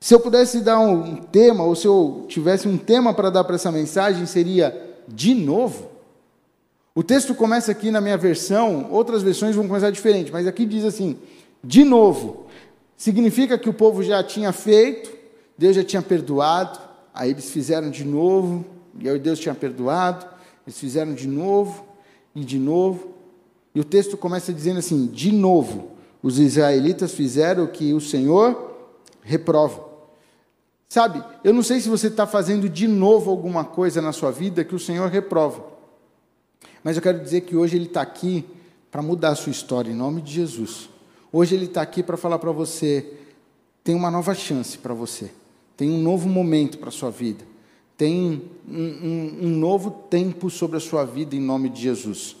Se 0.00 0.14
eu 0.14 0.20
pudesse 0.20 0.60
dar 0.60 0.78
um 0.78 1.16
tema, 1.16 1.64
ou 1.64 1.74
se 1.74 1.86
eu 1.86 2.24
tivesse 2.28 2.68
um 2.68 2.76
tema 2.76 3.12
para 3.12 3.30
dar 3.30 3.42
para 3.44 3.56
essa 3.56 3.72
mensagem, 3.72 4.26
seria 4.26 4.96
de 5.08 5.34
novo. 5.34 5.88
O 6.94 7.02
texto 7.02 7.34
começa 7.34 7.72
aqui 7.72 7.90
na 7.90 8.00
minha 8.00 8.16
versão, 8.16 8.88
outras 8.90 9.22
versões 9.22 9.56
vão 9.56 9.66
começar 9.66 9.90
diferente, 9.90 10.32
mas 10.32 10.46
aqui 10.46 10.66
diz 10.66 10.84
assim: 10.84 11.16
de 11.62 11.84
novo. 11.84 12.46
Significa 12.96 13.56
que 13.56 13.68
o 13.68 13.72
povo 13.72 14.02
já 14.02 14.24
tinha 14.24 14.52
feito, 14.52 15.10
Deus 15.56 15.76
já 15.76 15.84
tinha 15.84 16.02
perdoado, 16.02 16.80
aí 17.18 17.30
eles 17.30 17.50
fizeram 17.50 17.90
de 17.90 18.04
novo, 18.04 18.64
e 18.98 19.08
aí 19.08 19.18
Deus 19.18 19.40
tinha 19.40 19.54
perdoado, 19.54 20.24
eles 20.64 20.78
fizeram 20.78 21.12
de 21.12 21.26
novo 21.26 21.84
e 22.32 22.44
de 22.44 22.58
novo. 22.60 23.08
E 23.74 23.80
o 23.80 23.84
texto 23.84 24.16
começa 24.16 24.52
dizendo 24.52 24.78
assim: 24.78 25.06
de 25.06 25.32
novo, 25.32 25.90
os 26.22 26.38
israelitas 26.38 27.12
fizeram 27.12 27.64
o 27.64 27.68
que 27.68 27.92
o 27.92 28.00
Senhor 28.00 28.76
reprova. 29.20 29.88
Sabe, 30.88 31.22
eu 31.44 31.52
não 31.52 31.62
sei 31.62 31.80
se 31.80 31.88
você 31.88 32.06
está 32.06 32.26
fazendo 32.26 32.68
de 32.68 32.86
novo 32.86 33.30
alguma 33.30 33.64
coisa 33.64 34.00
na 34.00 34.12
sua 34.12 34.30
vida 34.30 34.64
que 34.64 34.74
o 34.74 34.78
Senhor 34.78 35.10
reprova. 35.10 35.62
Mas 36.82 36.96
eu 36.96 37.02
quero 37.02 37.20
dizer 37.20 37.42
que 37.42 37.56
hoje 37.56 37.76
Ele 37.76 37.86
está 37.86 38.00
aqui 38.00 38.46
para 38.90 39.02
mudar 39.02 39.30
a 39.30 39.34
sua 39.34 39.50
história, 39.50 39.90
em 39.90 39.94
nome 39.94 40.22
de 40.22 40.32
Jesus. 40.32 40.88
Hoje 41.32 41.54
Ele 41.56 41.66
está 41.66 41.82
aqui 41.82 42.02
para 42.02 42.16
falar 42.16 42.38
para 42.38 42.52
você: 42.52 43.12
tem 43.82 43.94
uma 43.94 44.10
nova 44.10 44.34
chance 44.34 44.78
para 44.78 44.94
você, 44.94 45.30
tem 45.78 45.88
um 45.88 46.02
novo 46.02 46.28
momento 46.28 46.76
para 46.76 46.88
a 46.88 46.92
sua 46.92 47.08
vida, 47.08 47.44
tem 47.96 48.42
um, 48.68 48.76
um, 48.76 49.38
um, 49.42 49.48
novo 49.48 49.92
tempo 50.10 50.50
sobre 50.50 50.76
a 50.76 50.80
sua 50.80 51.04
vida, 51.04 51.36
em 51.36 51.40
nome 51.40 51.68
de 51.68 51.80
Jesus. 51.80 52.36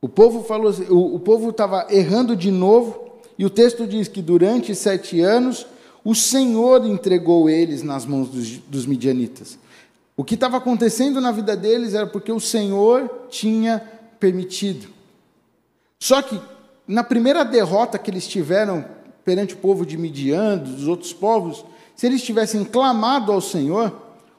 O 0.00 0.08
povo 0.08 0.44
falou, 0.44 0.72
o, 0.88 1.16
o 1.16 1.18
povo 1.18 1.50
estava 1.50 1.88
errando 1.90 2.36
de 2.36 2.52
novo, 2.52 3.18
e 3.36 3.44
o 3.44 3.50
texto 3.50 3.84
diz 3.84 4.06
que 4.06 4.22
durante 4.22 4.76
sete 4.76 5.20
anos 5.20 5.66
o 6.04 6.14
Senhor 6.14 6.86
entregou 6.86 7.50
eles 7.50 7.82
nas 7.82 8.06
mãos 8.06 8.28
dos, 8.28 8.58
dos 8.58 8.86
midianitas. 8.86 9.58
O 10.16 10.22
que 10.22 10.34
estava 10.34 10.58
acontecendo 10.58 11.20
na 11.20 11.32
vida 11.32 11.56
deles 11.56 11.94
era 11.94 12.06
porque 12.06 12.30
o 12.30 12.38
Senhor 12.38 13.26
tinha 13.28 13.82
permitido. 14.20 14.86
Só 15.98 16.22
que, 16.22 16.40
na 16.86 17.02
primeira 17.02 17.44
derrota 17.44 17.98
que 17.98 18.08
eles 18.08 18.28
tiveram 18.28 18.84
perante 19.24 19.54
o 19.54 19.58
povo 19.58 19.84
de 19.84 19.98
Midian, 19.98 20.58
dos 20.58 20.86
outros 20.86 21.12
povos, 21.12 21.64
se 21.96 22.06
eles 22.06 22.22
tivessem 22.22 22.62
clamado 22.64 23.32
ao 23.32 23.40
Senhor, 23.40 23.92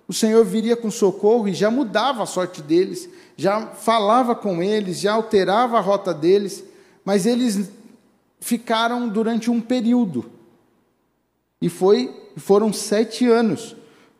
o 0.07 0.13
Senhor 0.13 0.45
viria 0.45 0.77
com 0.77 0.89
socorro 0.89 1.47
e 1.47 1.53
já 1.53 1.69
mudava 1.69 2.23
a 2.23 2.27
sorte 2.27 2.61
deles, 2.61 3.09
já 3.35 3.67
falava 3.67 4.35
com 4.35 4.61
eles, 4.63 4.99
já 4.99 5.13
alterava 5.13 5.77
a 5.77 5.81
rota 5.81 6.13
deles, 6.13 6.63
mas 7.03 7.25
eles 7.25 7.69
ficaram 8.39 9.09
durante 9.09 9.49
um 9.49 9.59
período. 9.59 10.25
E 11.59 11.67
foi, 11.67 12.15
foram 12.37 12.71
sete 12.71 13.25
anos. 13.25 13.75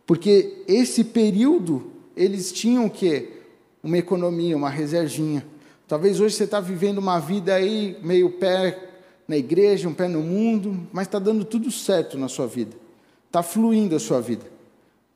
Porque 0.06 0.64
esse 0.68 1.04
período 1.04 1.92
eles 2.16 2.52
tinham 2.52 2.86
o 2.86 2.90
quê? 2.90 3.30
Uma 3.84 3.98
economia, 3.98 4.58
uma 4.58 4.70
reservinha. 4.70 5.46
Talvez 5.88 6.20
hoje 6.20 6.36
você 6.36 6.46
está 6.46 6.60
vivendo 6.60 6.98
uma 6.98 7.20
vida 7.20 7.54
aí 7.54 7.98
meio 8.02 8.32
pé 8.32 8.90
na 9.28 9.38
igreja, 9.38 9.88
um 9.88 9.94
pé 9.94 10.08
no 10.08 10.22
mundo, 10.22 10.88
mas 10.92 11.06
está 11.06 11.20
dando 11.20 11.46
tudo 11.46 11.70
certo 11.70 12.18
na 12.18 12.28
sua 12.28 12.48
vida. 12.48 12.87
Está 13.28 13.44
fluindo 13.44 13.96
a 13.96 14.00
sua 14.00 14.20
vida. 14.20 14.46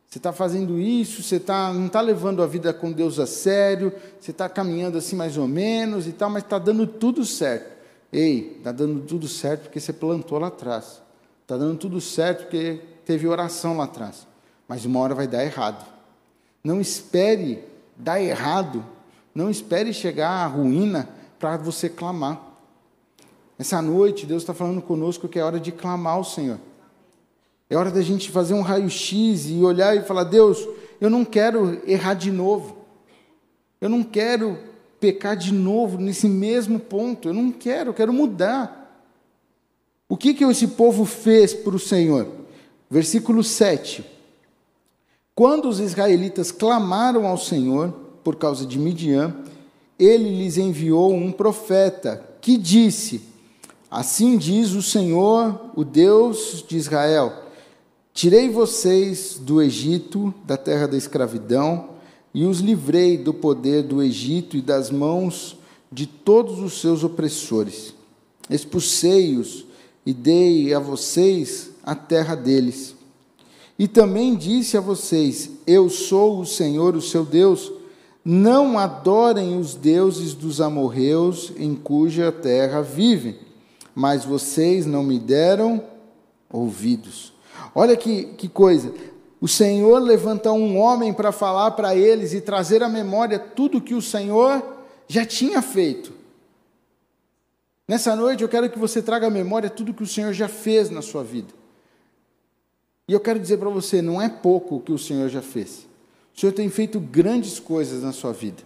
Você 0.07 0.19
está 0.19 0.31
fazendo 0.33 0.77
isso, 0.77 1.23
você 1.23 1.39
tá, 1.39 1.73
não 1.73 1.87
está 1.87 2.01
levando 2.01 2.43
a 2.43 2.47
vida 2.47 2.73
com 2.73 2.91
Deus 2.91 3.17
a 3.17 3.25
sério, 3.25 3.93
você 4.19 4.31
está 4.31 4.49
caminhando 4.49 4.97
assim 4.97 5.15
mais 5.15 5.37
ou 5.37 5.47
menos 5.47 6.05
e 6.05 6.11
tal, 6.11 6.29
mas 6.29 6.43
está 6.43 6.59
dando 6.59 6.85
tudo 6.85 7.25
certo. 7.25 7.71
Ei, 8.11 8.57
está 8.57 8.73
dando 8.73 9.01
tudo 9.01 9.27
certo 9.27 9.63
porque 9.63 9.79
você 9.79 9.93
plantou 9.93 10.37
lá 10.37 10.47
atrás. 10.47 11.01
Está 11.41 11.57
dando 11.57 11.77
tudo 11.77 12.01
certo 12.01 12.43
porque 12.43 12.81
teve 13.05 13.27
oração 13.27 13.77
lá 13.77 13.85
atrás 13.85 14.27
mas 14.71 14.85
uma 14.85 15.01
hora 15.01 15.13
vai 15.13 15.27
dar 15.27 15.43
errado. 15.43 15.85
Não 16.63 16.79
espere 16.79 17.61
dar 17.93 18.21
errado, 18.21 18.85
não 19.35 19.49
espere 19.49 19.93
chegar 19.93 20.29
à 20.29 20.47
ruína 20.47 21.09
para 21.37 21.57
você 21.57 21.89
clamar. 21.89 22.41
Essa 23.59 23.81
noite, 23.81 24.25
Deus 24.25 24.43
está 24.43 24.53
falando 24.53 24.81
conosco 24.81 25.27
que 25.27 25.37
é 25.37 25.43
hora 25.43 25.59
de 25.59 25.73
clamar 25.73 26.13
ao 26.13 26.23
Senhor. 26.23 26.57
É 27.71 27.77
hora 27.77 27.89
da 27.89 28.01
gente 28.01 28.29
fazer 28.29 28.53
um 28.53 28.61
raio-x 28.61 29.49
e 29.49 29.63
olhar 29.63 29.95
e 29.95 30.01
falar: 30.01 30.25
Deus, 30.25 30.67
eu 30.99 31.09
não 31.09 31.23
quero 31.23 31.81
errar 31.87 32.15
de 32.15 32.29
novo. 32.29 32.75
Eu 33.79 33.87
não 33.87 34.03
quero 34.03 34.57
pecar 34.99 35.37
de 35.37 35.53
novo 35.53 35.97
nesse 35.97 36.27
mesmo 36.27 36.81
ponto. 36.81 37.29
Eu 37.29 37.33
não 37.33 37.49
quero, 37.49 37.91
eu 37.91 37.93
quero 37.93 38.11
mudar. 38.11 39.07
O 40.09 40.17
que, 40.17 40.33
que 40.33 40.43
esse 40.43 40.67
povo 40.67 41.05
fez 41.05 41.53
para 41.53 41.73
o 41.73 41.79
Senhor? 41.79 42.27
Versículo 42.89 43.41
7. 43.41 44.03
Quando 45.33 45.69
os 45.69 45.79
israelitas 45.79 46.51
clamaram 46.51 47.25
ao 47.25 47.37
Senhor 47.37 47.93
por 48.21 48.35
causa 48.35 48.65
de 48.65 48.77
Midian, 48.77 49.33
ele 49.97 50.43
lhes 50.43 50.57
enviou 50.57 51.13
um 51.13 51.31
profeta 51.31 52.21
que 52.41 52.57
disse: 52.57 53.21
Assim 53.89 54.37
diz 54.37 54.71
o 54.71 54.81
Senhor, 54.81 55.71
o 55.73 55.85
Deus 55.85 56.65
de 56.67 56.75
Israel: 56.75 57.40
Tirei 58.13 58.49
vocês 58.49 59.39
do 59.39 59.61
Egito, 59.61 60.33
da 60.45 60.57
terra 60.57 60.87
da 60.87 60.97
escravidão, 60.97 61.91
e 62.33 62.45
os 62.45 62.59
livrei 62.59 63.17
do 63.17 63.33
poder 63.33 63.83
do 63.83 64.01
Egito 64.01 64.57
e 64.57 64.61
das 64.61 64.91
mãos 64.91 65.57
de 65.91 66.05
todos 66.05 66.59
os 66.59 66.79
seus 66.79 67.03
opressores. 67.03 67.93
Expulsei-os 68.49 69.65
e 70.05 70.13
dei 70.13 70.73
a 70.73 70.79
vocês 70.79 71.69
a 71.83 71.95
terra 71.95 72.35
deles. 72.35 72.95
E 73.77 73.87
também 73.87 74.35
disse 74.35 74.77
a 74.77 74.81
vocês: 74.81 75.49
Eu 75.65 75.89
sou 75.89 76.39
o 76.39 76.45
Senhor, 76.45 76.95
o 76.95 77.01
seu 77.01 77.25
Deus. 77.25 77.71
Não 78.23 78.77
adorem 78.77 79.57
os 79.57 79.73
deuses 79.73 80.35
dos 80.35 80.61
amorreus 80.61 81.51
em 81.57 81.73
cuja 81.73 82.31
terra 82.31 82.81
vivem, 82.81 83.35
mas 83.95 84.23
vocês 84.23 84.85
não 84.85 85.01
me 85.01 85.17
deram 85.17 85.83
ouvidos. 86.47 87.33
Olha 87.73 87.95
que, 87.95 88.25
que 88.33 88.49
coisa. 88.49 88.93
O 89.39 89.47
Senhor 89.47 89.99
levanta 89.99 90.51
um 90.51 90.77
homem 90.77 91.13
para 91.13 91.31
falar 91.31 91.71
para 91.71 91.95
eles 91.95 92.33
e 92.33 92.41
trazer 92.41 92.83
à 92.83 92.89
memória 92.89 93.39
tudo 93.39 93.81
que 93.81 93.95
o 93.95 94.01
Senhor 94.01 94.63
já 95.07 95.25
tinha 95.25 95.61
feito. 95.61 96.13
Nessa 97.87 98.15
noite 98.15 98.43
eu 98.43 98.49
quero 98.49 98.69
que 98.69 98.79
você 98.79 99.01
traga 99.01 99.27
à 99.27 99.29
memória 99.29 99.69
tudo 99.69 99.93
que 99.93 100.03
o 100.03 100.07
Senhor 100.07 100.31
já 100.31 100.47
fez 100.47 100.89
na 100.89 101.01
sua 101.01 101.23
vida. 101.23 101.53
E 103.07 103.13
eu 103.13 103.19
quero 103.19 103.39
dizer 103.39 103.57
para 103.57 103.69
você, 103.69 104.01
não 104.01 104.21
é 104.21 104.29
pouco 104.29 104.75
o 104.75 104.79
que 104.79 104.91
o 104.91 104.97
Senhor 104.97 105.27
já 105.27 105.41
fez. 105.41 105.87
O 106.35 106.39
Senhor 106.39 106.53
tem 106.53 106.69
feito 106.69 106.99
grandes 106.99 107.59
coisas 107.59 108.03
na 108.03 108.13
sua 108.13 108.31
vida. 108.31 108.63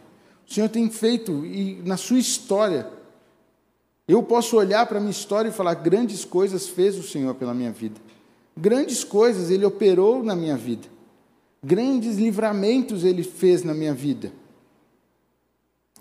O 0.47 0.53
Senhor 0.53 0.69
tem 0.69 0.89
feito 0.89 1.45
e 1.45 1.81
na 1.83 1.97
sua 1.97 2.19
história. 2.19 2.87
Eu 4.07 4.21
posso 4.21 4.57
olhar 4.57 4.85
para 4.85 4.97
a 4.97 5.01
minha 5.01 5.11
história 5.11 5.49
e 5.49 5.51
falar: 5.51 5.73
grandes 5.75 6.23
coisas 6.23 6.67
fez 6.67 6.97
o 6.97 7.01
Senhor 7.01 7.33
pela 7.33 7.53
minha 7.53 7.71
vida. 7.71 7.99
Grandes 8.55 9.03
coisas 9.03 9.49
Ele 9.49 9.65
operou 9.65 10.23
na 10.23 10.35
minha 10.35 10.55
vida. 10.55 10.87
Grandes 11.63 12.17
livramentos 12.17 13.03
Ele 13.03 13.23
fez 13.23 13.63
na 13.63 13.73
minha 13.73 13.93
vida. 13.93 14.31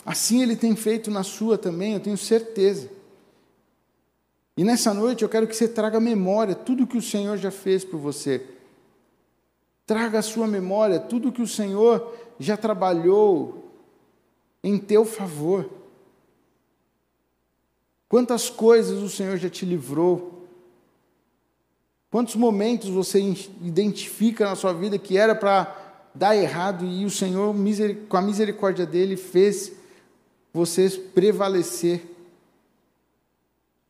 Assim 0.04 0.42
Ele 0.42 0.54
tem 0.54 0.76
feito 0.76 1.11
na 1.11 1.23
sua 1.23 1.58
também, 1.58 1.94
eu 1.94 2.00
tenho 2.00 2.16
certeza. 2.18 2.88
E 4.56 4.62
nessa 4.62 4.94
noite 4.94 5.23
eu 5.23 5.28
quero 5.28 5.46
que 5.49 5.56
você 5.56 5.66
traga 5.66 5.99
à 5.99 6.00
memória 6.00 6.54
tudo 6.54 6.87
que 6.87 6.96
o 6.96 7.02
Senhor 7.02 7.37
já 7.37 7.50
fez 7.50 7.84
por 7.84 7.99
você. 7.99 8.46
Traga 9.87 10.20
à 10.20 10.23
sua 10.23 10.46
memória 10.46 11.00
tudo 11.00 11.32
que 11.32 11.42
o 11.42 11.46
Senhor 11.46 12.14
já 12.38 12.56
trabalhou 12.56 13.73
em 14.62 14.78
teu 14.78 15.04
favor. 15.04 15.68
Quantas 18.08 18.49
coisas 18.49 19.02
o 19.02 19.11
Senhor 19.11 19.37
já 19.37 19.50
te 19.50 19.66
livrou. 19.66 20.33
Quantos 22.14 22.37
momentos 22.37 22.90
você 22.90 23.18
identifica 23.61 24.49
na 24.49 24.54
sua 24.54 24.73
vida 24.73 24.97
que 24.97 25.18
era 25.18 25.35
para 25.35 26.06
dar 26.14 26.37
errado 26.37 26.87
e 26.87 27.04
o 27.04 27.11
Senhor, 27.11 27.52
com 28.09 28.16
a 28.16 28.23
misericórdia 28.23 28.87
dele, 28.87 29.16
fez 29.16 29.73
vocês 30.52 30.97
prevalecer. 30.97 32.04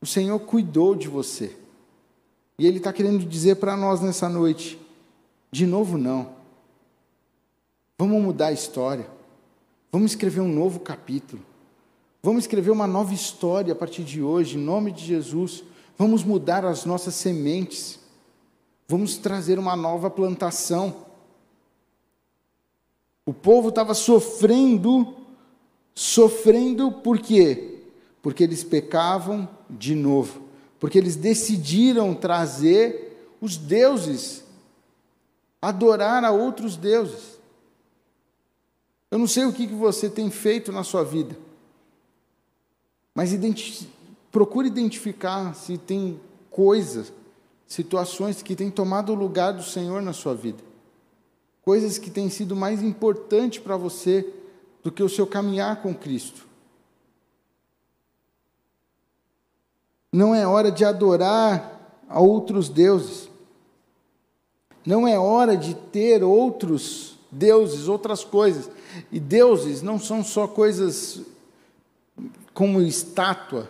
O 0.01 0.07
Senhor 0.07 0.39
cuidou 0.39 0.95
de 0.95 1.07
você. 1.07 1.55
E 2.57 2.65
Ele 2.65 2.79
está 2.79 2.91
querendo 2.91 3.23
dizer 3.23 3.57
para 3.57 3.77
nós 3.77 4.01
nessa 4.01 4.27
noite: 4.27 4.81
de 5.51 5.67
novo, 5.67 5.95
não. 5.95 6.31
Vamos 7.95 8.19
mudar 8.23 8.47
a 8.47 8.53
história. 8.53 9.07
Vamos 9.91 10.13
escrever 10.13 10.41
um 10.41 10.51
novo 10.51 10.79
capítulo. 10.79 11.43
Vamos 12.23 12.45
escrever 12.45 12.71
uma 12.71 12.87
nova 12.87 13.13
história 13.13 13.71
a 13.71 13.75
partir 13.75 14.03
de 14.03 14.23
hoje, 14.23 14.57
em 14.57 14.61
nome 14.61 14.91
de 14.91 15.05
Jesus. 15.05 15.63
Vamos 15.95 16.23
mudar 16.23 16.65
as 16.65 16.85
nossas 16.85 17.13
sementes. 17.13 18.03
Vamos 18.87 19.17
trazer 19.17 19.57
uma 19.57 19.75
nova 19.75 20.09
plantação. 20.09 21.05
O 23.25 23.33
povo 23.33 23.69
estava 23.69 23.93
sofrendo, 23.93 25.15
sofrendo 25.95 26.91
por 26.91 27.19
quê? 27.19 27.79
Porque 28.21 28.43
eles 28.43 28.63
pecavam 28.63 29.49
de 29.69 29.95
novo, 29.95 30.43
porque 30.79 30.97
eles 30.97 31.15
decidiram 31.15 32.13
trazer 32.13 33.35
os 33.41 33.57
deuses, 33.57 34.43
adorar 35.59 36.23
a 36.23 36.31
outros 36.31 36.77
deuses. 36.77 37.39
Eu 39.09 39.17
não 39.17 39.27
sei 39.27 39.45
o 39.45 39.53
que 39.53 39.65
você 39.67 40.09
tem 40.09 40.29
feito 40.29 40.71
na 40.71 40.83
sua 40.83 41.03
vida, 41.03 41.35
mas 43.13 43.33
identi 43.33 43.89
procure 44.31 44.67
identificar 44.67 45.55
se 45.55 45.77
tem 45.77 46.19
coisas, 46.51 47.13
situações 47.67 48.41
que 48.41 48.55
têm 48.55 48.69
tomado 48.69 49.11
o 49.11 49.15
lugar 49.15 49.53
do 49.53 49.63
Senhor 49.63 50.01
na 50.01 50.13
sua 50.13 50.33
vida 50.33 50.75
coisas 51.65 51.97
que 51.97 52.11
têm 52.11 52.29
sido 52.29 52.55
mais 52.55 52.83
importantes 52.83 53.59
para 53.59 53.75
você 53.75 54.31
do 54.83 54.91
que 54.91 55.01
o 55.01 55.09
seu 55.09 55.25
caminhar 55.25 55.81
com 55.81 55.95
Cristo. 55.95 56.45
Não 60.13 60.33
é 60.33 60.45
hora 60.45 60.71
de 60.71 60.85
adorar 60.85 62.03
a 62.07 62.21
outros 62.21 62.69
deuses. 62.69 63.27
Não 64.85 65.07
é 65.07 65.17
hora 65.17 65.57
de 65.57 65.73
ter 65.73 66.23
outros 66.23 67.17
deuses, 67.31 67.87
outras 67.87 68.23
coisas. 68.23 68.69
E 69.11 69.19
deuses 69.19 69.81
não 69.81 69.99
são 69.99 70.23
só 70.23 70.47
coisas 70.47 71.21
como 72.53 72.79
estátua, 72.79 73.67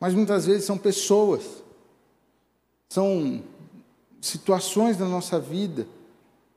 mas 0.00 0.14
muitas 0.14 0.46
vezes 0.46 0.64
são 0.64 0.78
pessoas, 0.78 1.62
são 2.90 3.42
situações 4.20 4.98
da 4.98 5.06
nossa 5.06 5.40
vida 5.40 5.86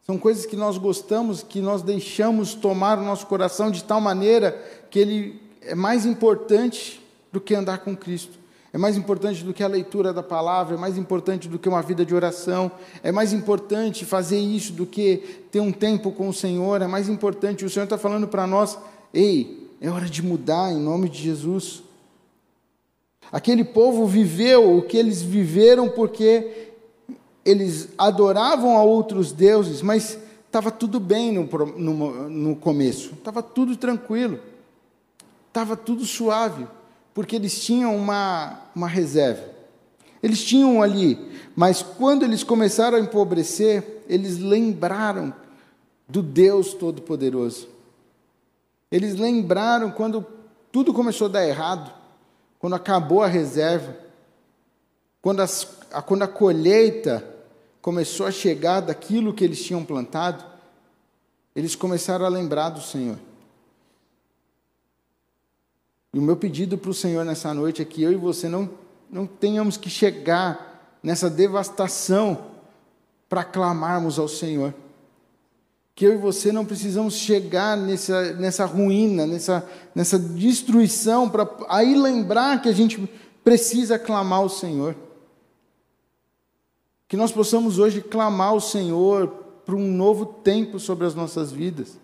são 0.05 0.17
coisas 0.17 0.45
que 0.45 0.57
nós 0.57 0.77
gostamos, 0.77 1.43
que 1.43 1.61
nós 1.61 1.81
deixamos 1.81 2.53
tomar 2.53 2.99
o 2.99 3.03
nosso 3.03 3.25
coração 3.25 3.71
de 3.71 3.81
tal 3.85 4.01
maneira 4.01 4.51
que 4.89 4.99
ele 4.99 5.41
é 5.61 5.73
mais 5.73 6.05
importante 6.05 7.01
do 7.31 7.39
que 7.39 7.55
andar 7.55 7.77
com 7.79 7.95
Cristo. 7.95 8.37
É 8.73 8.77
mais 8.77 8.97
importante 8.97 9.43
do 9.45 9.53
que 9.53 9.63
a 9.63 9.67
leitura 9.67 10.11
da 10.11 10.21
palavra, 10.21 10.75
é 10.75 10.77
mais 10.77 10.97
importante 10.97 11.47
do 11.47 11.57
que 11.57 11.69
uma 11.69 11.81
vida 11.81 12.05
de 12.05 12.13
oração, 12.13 12.69
é 13.01 13.13
mais 13.13 13.31
importante 13.31 14.03
fazer 14.03 14.39
isso 14.39 14.73
do 14.73 14.85
que 14.85 15.45
ter 15.51 15.61
um 15.61 15.71
tempo 15.71 16.11
com 16.11 16.27
o 16.27 16.33
Senhor, 16.33 16.81
é 16.81 16.87
mais 16.87 17.07
importante. 17.07 17.63
O 17.63 17.69
Senhor 17.69 17.85
está 17.85 17.97
falando 17.97 18.27
para 18.27 18.45
nós: 18.45 18.77
ei, 19.13 19.69
é 19.79 19.89
hora 19.89 20.09
de 20.09 20.21
mudar 20.21 20.71
em 20.73 20.79
nome 20.79 21.07
de 21.07 21.21
Jesus. 21.21 21.83
Aquele 23.33 23.63
povo 23.63 24.05
viveu 24.05 24.77
o 24.77 24.83
que 24.83 24.95
eles 24.95 25.23
viveram 25.23 25.89
porque 25.89 26.69
eles 27.43 27.89
adoravam 27.97 28.77
a 28.77 28.83
outros 28.83 29.31
deuses, 29.31 29.81
mas 29.81 30.19
estava 30.45 30.69
tudo 30.69 30.99
bem 30.99 31.31
no, 31.31 31.45
no, 31.75 32.29
no 32.29 32.55
começo, 32.55 33.15
estava 33.15 33.41
tudo 33.41 33.75
tranquilo, 33.75 34.39
estava 35.47 35.75
tudo 35.75 36.05
suave, 36.05 36.67
porque 37.11 37.35
eles 37.35 37.59
tinham 37.65 37.95
uma, 37.95 38.61
uma 38.75 38.87
reserva. 38.87 39.51
Eles 40.21 40.43
tinham 40.43 40.83
ali, 40.83 41.17
mas 41.55 41.81
quando 41.81 42.21
eles 42.21 42.43
começaram 42.43 42.99
a 42.99 43.01
empobrecer, 43.01 44.03
eles 44.07 44.37
lembraram 44.37 45.33
do 46.07 46.21
Deus 46.21 46.75
Todo-Poderoso. 46.75 47.67
Eles 48.91 49.15
lembraram 49.15 49.89
quando 49.89 50.23
tudo 50.71 50.93
começou 50.93 51.25
a 51.25 51.31
dar 51.31 51.47
errado, 51.47 52.02
quando 52.63 52.75
acabou 52.75 53.21
a 53.21 53.27
reserva, 53.27 53.93
quando, 55.21 55.41
as, 55.41 55.65
quando 56.05 56.21
a 56.21 56.27
colheita 56.29 57.21
começou 57.81 58.25
a 58.25 58.31
chegar 58.31 58.79
daquilo 58.79 59.33
que 59.33 59.43
eles 59.43 59.61
tinham 59.61 59.83
plantado, 59.83 60.45
eles 61.53 61.75
começaram 61.75 62.25
a 62.25 62.29
lembrar 62.29 62.69
do 62.69 62.79
Senhor. 62.79 63.19
E 66.13 66.17
o 66.17 66.21
meu 66.21 66.37
pedido 66.37 66.77
para 66.77 66.89
o 66.89 66.93
Senhor 66.93 67.25
nessa 67.25 67.53
noite 67.53 67.81
é 67.81 67.85
que 67.85 68.01
eu 68.01 68.13
e 68.13 68.15
você 68.15 68.47
não, 68.47 68.69
não 69.11 69.27
tenhamos 69.27 69.75
que 69.75 69.89
chegar 69.89 70.97
nessa 71.03 71.29
devastação 71.29 72.45
para 73.27 73.43
clamarmos 73.43 74.17
ao 74.17 74.29
Senhor. 74.29 74.73
Que 75.95 76.05
eu 76.05 76.13
e 76.13 76.17
você 76.17 76.51
não 76.51 76.65
precisamos 76.65 77.15
chegar 77.15 77.77
nessa, 77.77 78.33
nessa 78.33 78.65
ruína, 78.65 79.27
nessa, 79.27 79.67
nessa 79.93 80.17
destruição, 80.17 81.29
para 81.29 81.47
aí 81.69 81.95
lembrar 81.95 82.61
que 82.61 82.69
a 82.69 82.73
gente 82.73 83.07
precisa 83.43 83.99
clamar 83.99 84.39
ao 84.39 84.49
Senhor. 84.49 84.95
Que 87.07 87.17
nós 87.17 87.31
possamos 87.31 87.77
hoje 87.77 88.01
clamar 88.01 88.49
ao 88.49 88.59
Senhor 88.59 89.27
para 89.65 89.75
um 89.75 89.91
novo 89.91 90.25
tempo 90.25 90.79
sobre 90.79 91.05
as 91.05 91.13
nossas 91.13 91.51
vidas. 91.51 91.99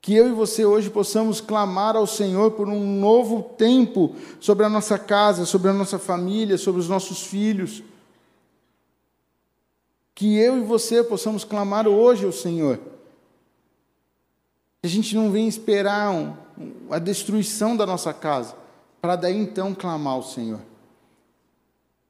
Que 0.00 0.14
eu 0.14 0.28
e 0.28 0.32
você 0.32 0.64
hoje 0.64 0.90
possamos 0.90 1.40
clamar 1.40 1.96
ao 1.96 2.06
Senhor 2.06 2.50
por 2.52 2.68
um 2.68 3.00
novo 3.00 3.42
tempo 3.42 4.14
sobre 4.38 4.64
a 4.64 4.68
nossa 4.68 4.98
casa, 4.98 5.46
sobre 5.46 5.70
a 5.70 5.72
nossa 5.72 5.98
família, 5.98 6.58
sobre 6.58 6.80
os 6.80 6.88
nossos 6.88 7.22
filhos. 7.22 7.82
Que 10.14 10.38
eu 10.38 10.58
e 10.58 10.60
você 10.60 11.02
possamos 11.02 11.44
clamar 11.44 11.88
hoje 11.88 12.24
ao 12.24 12.32
Senhor. 12.32 12.78
Que 14.80 14.86
a 14.86 14.88
gente 14.88 15.14
não 15.16 15.30
venha 15.30 15.48
esperar 15.48 16.10
um, 16.12 16.34
a 16.90 16.98
destruição 16.98 17.76
da 17.76 17.84
nossa 17.84 18.12
casa, 18.12 18.54
para 19.00 19.16
daí 19.16 19.36
então 19.36 19.74
clamar 19.74 20.14
ao 20.14 20.22
Senhor. 20.22 20.60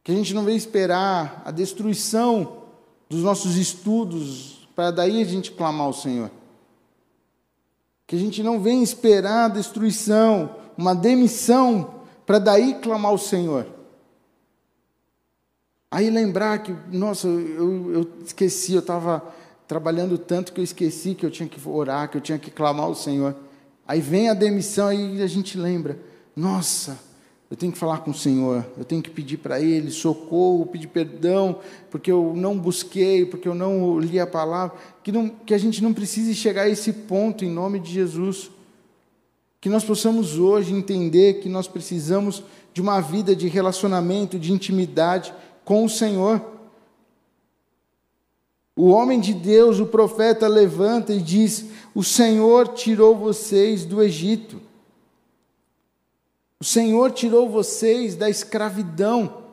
Que 0.02 0.12
a 0.12 0.14
gente 0.14 0.34
não 0.34 0.44
venha 0.44 0.56
esperar 0.56 1.42
a 1.44 1.50
destruição 1.50 2.64
dos 3.08 3.22
nossos 3.22 3.56
estudos 3.56 4.68
para 4.74 4.90
daí 4.90 5.22
a 5.22 5.24
gente 5.24 5.52
clamar 5.52 5.86
ao 5.86 5.92
Senhor. 5.92 6.30
Que 8.06 8.16
a 8.16 8.18
gente 8.18 8.42
não 8.42 8.60
venha 8.60 8.82
esperar 8.82 9.46
a 9.46 9.48
destruição, 9.48 10.56
uma 10.76 10.94
demissão 10.94 11.94
para 12.26 12.38
daí 12.38 12.74
clamar 12.74 13.12
ao 13.12 13.18
Senhor. 13.18 13.66
Aí 15.94 16.10
lembrar 16.10 16.58
que, 16.58 16.74
nossa, 16.90 17.28
eu, 17.28 17.92
eu 17.92 18.08
esqueci, 18.26 18.72
eu 18.72 18.80
estava 18.80 19.22
trabalhando 19.68 20.18
tanto 20.18 20.52
que 20.52 20.58
eu 20.58 20.64
esqueci 20.64 21.14
que 21.14 21.24
eu 21.24 21.30
tinha 21.30 21.48
que 21.48 21.60
orar, 21.68 22.10
que 22.10 22.16
eu 22.16 22.20
tinha 22.20 22.36
que 22.36 22.50
clamar 22.50 22.86
ao 22.86 22.96
Senhor. 22.96 23.36
Aí 23.86 24.00
vem 24.00 24.28
a 24.28 24.34
demissão 24.34 24.92
e 24.92 25.22
a 25.22 25.26
gente 25.28 25.56
lembra, 25.56 25.96
nossa, 26.34 26.98
eu 27.48 27.56
tenho 27.56 27.70
que 27.70 27.78
falar 27.78 27.98
com 27.98 28.10
o 28.10 28.14
Senhor, 28.14 28.66
eu 28.76 28.84
tenho 28.84 29.00
que 29.00 29.08
pedir 29.08 29.36
para 29.36 29.60
Ele 29.60 29.88
socorro, 29.92 30.66
pedir 30.66 30.88
perdão, 30.88 31.60
porque 31.92 32.10
eu 32.10 32.32
não 32.34 32.58
busquei, 32.58 33.24
porque 33.24 33.46
eu 33.46 33.54
não 33.54 34.00
li 34.00 34.18
a 34.18 34.26
palavra. 34.26 34.76
Que, 35.00 35.12
não, 35.12 35.28
que 35.28 35.54
a 35.54 35.58
gente 35.58 35.80
não 35.80 35.94
precise 35.94 36.34
chegar 36.34 36.62
a 36.62 36.68
esse 36.68 36.92
ponto 36.92 37.44
em 37.44 37.50
nome 37.52 37.78
de 37.78 37.92
Jesus. 37.92 38.50
Que 39.60 39.68
nós 39.68 39.84
possamos 39.84 40.40
hoje 40.40 40.74
entender 40.74 41.34
que 41.34 41.48
nós 41.48 41.68
precisamos 41.68 42.42
de 42.72 42.82
uma 42.82 43.00
vida 43.00 43.36
de 43.36 43.46
relacionamento, 43.46 44.40
de 44.40 44.52
intimidade 44.52 45.32
com 45.64 45.84
o 45.84 45.88
Senhor. 45.88 46.54
O 48.76 48.88
homem 48.88 49.20
de 49.20 49.32
Deus, 49.32 49.78
o 49.78 49.86
profeta, 49.86 50.48
levanta 50.48 51.12
e 51.12 51.20
diz: 51.20 51.66
O 51.94 52.02
Senhor 52.02 52.68
tirou 52.68 53.16
vocês 53.16 53.84
do 53.84 54.02
Egito. 54.02 54.60
O 56.60 56.64
Senhor 56.64 57.12
tirou 57.12 57.48
vocês 57.48 58.16
da 58.16 58.28
escravidão. 58.28 59.44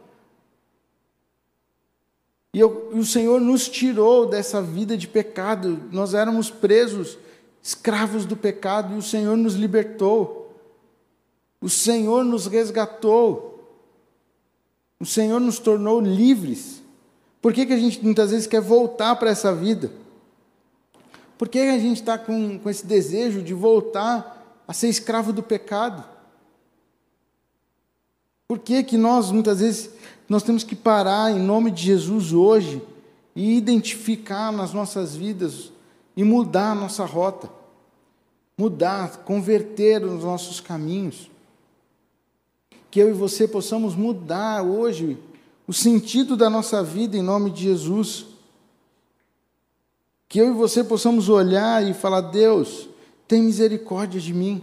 E, 2.53 2.59
eu, 2.59 2.91
e, 2.93 2.99
o 2.99 3.05
Senhor 3.05 3.39
nos 3.39 3.69
tirou 3.69 4.25
dessa 4.25 4.61
vida 4.61 4.97
de 4.97 5.07
pecado. 5.07 5.81
Nós 5.91 6.13
éramos 6.13 6.49
presos, 6.49 7.17
escravos 7.61 8.25
do 8.25 8.35
pecado, 8.35 8.95
e 8.95 8.97
o 8.97 9.01
Senhor 9.01 9.37
nos 9.37 9.55
libertou. 9.55 10.55
O 11.61 11.69
Senhor 11.69 12.23
nos 12.23 12.47
resgatou. 12.47 13.50
O 15.01 15.05
Senhor 15.05 15.39
nos 15.39 15.57
tornou 15.57 15.99
livres. 15.99 16.83
Por 17.41 17.51
que, 17.51 17.65
que 17.65 17.73
a 17.73 17.77
gente 17.77 18.05
muitas 18.05 18.29
vezes 18.29 18.45
quer 18.45 18.61
voltar 18.61 19.15
para 19.15 19.31
essa 19.31 19.51
vida? 19.51 19.91
Por 21.39 21.49
que 21.49 21.57
a 21.57 21.79
gente 21.79 22.01
está 22.01 22.19
com, 22.19 22.59
com 22.59 22.69
esse 22.69 22.85
desejo 22.85 23.41
de 23.41 23.51
voltar 23.51 24.61
a 24.67 24.73
ser 24.73 24.89
escravo 24.89 25.33
do 25.33 25.41
pecado? 25.41 26.03
Por 28.47 28.59
que, 28.59 28.83
que 28.83 28.95
nós, 28.95 29.31
muitas 29.31 29.59
vezes, 29.59 29.89
nós 30.29 30.43
temos 30.43 30.63
que 30.63 30.75
parar 30.75 31.31
em 31.31 31.39
nome 31.39 31.71
de 31.71 31.81
Jesus 31.81 32.31
hoje 32.31 32.79
e 33.35 33.57
identificar 33.57 34.51
nas 34.51 34.71
nossas 34.71 35.15
vidas 35.15 35.71
e 36.15 36.23
mudar 36.23 36.73
a 36.73 36.75
nossa 36.75 37.05
rota, 37.05 37.49
mudar, 38.55 39.23
converter 39.23 40.05
os 40.05 40.23
nossos 40.23 40.59
caminhos. 40.59 41.31
Que 42.91 42.99
eu 42.99 43.09
e 43.09 43.13
você 43.13 43.47
possamos 43.47 43.95
mudar 43.95 44.61
hoje 44.61 45.17
o 45.65 45.73
sentido 45.73 46.35
da 46.37 46.49
nossa 46.49 46.83
vida 46.83 47.17
em 47.17 47.21
nome 47.21 47.49
de 47.49 47.63
Jesus. 47.63 48.25
Que 50.27 50.39
eu 50.39 50.49
e 50.49 50.53
você 50.53 50.83
possamos 50.83 51.29
olhar 51.29 51.83
e 51.83 51.93
falar: 51.93 52.21
Deus, 52.21 52.89
tem 53.27 53.41
misericórdia 53.41 54.19
de 54.19 54.33
mim, 54.33 54.61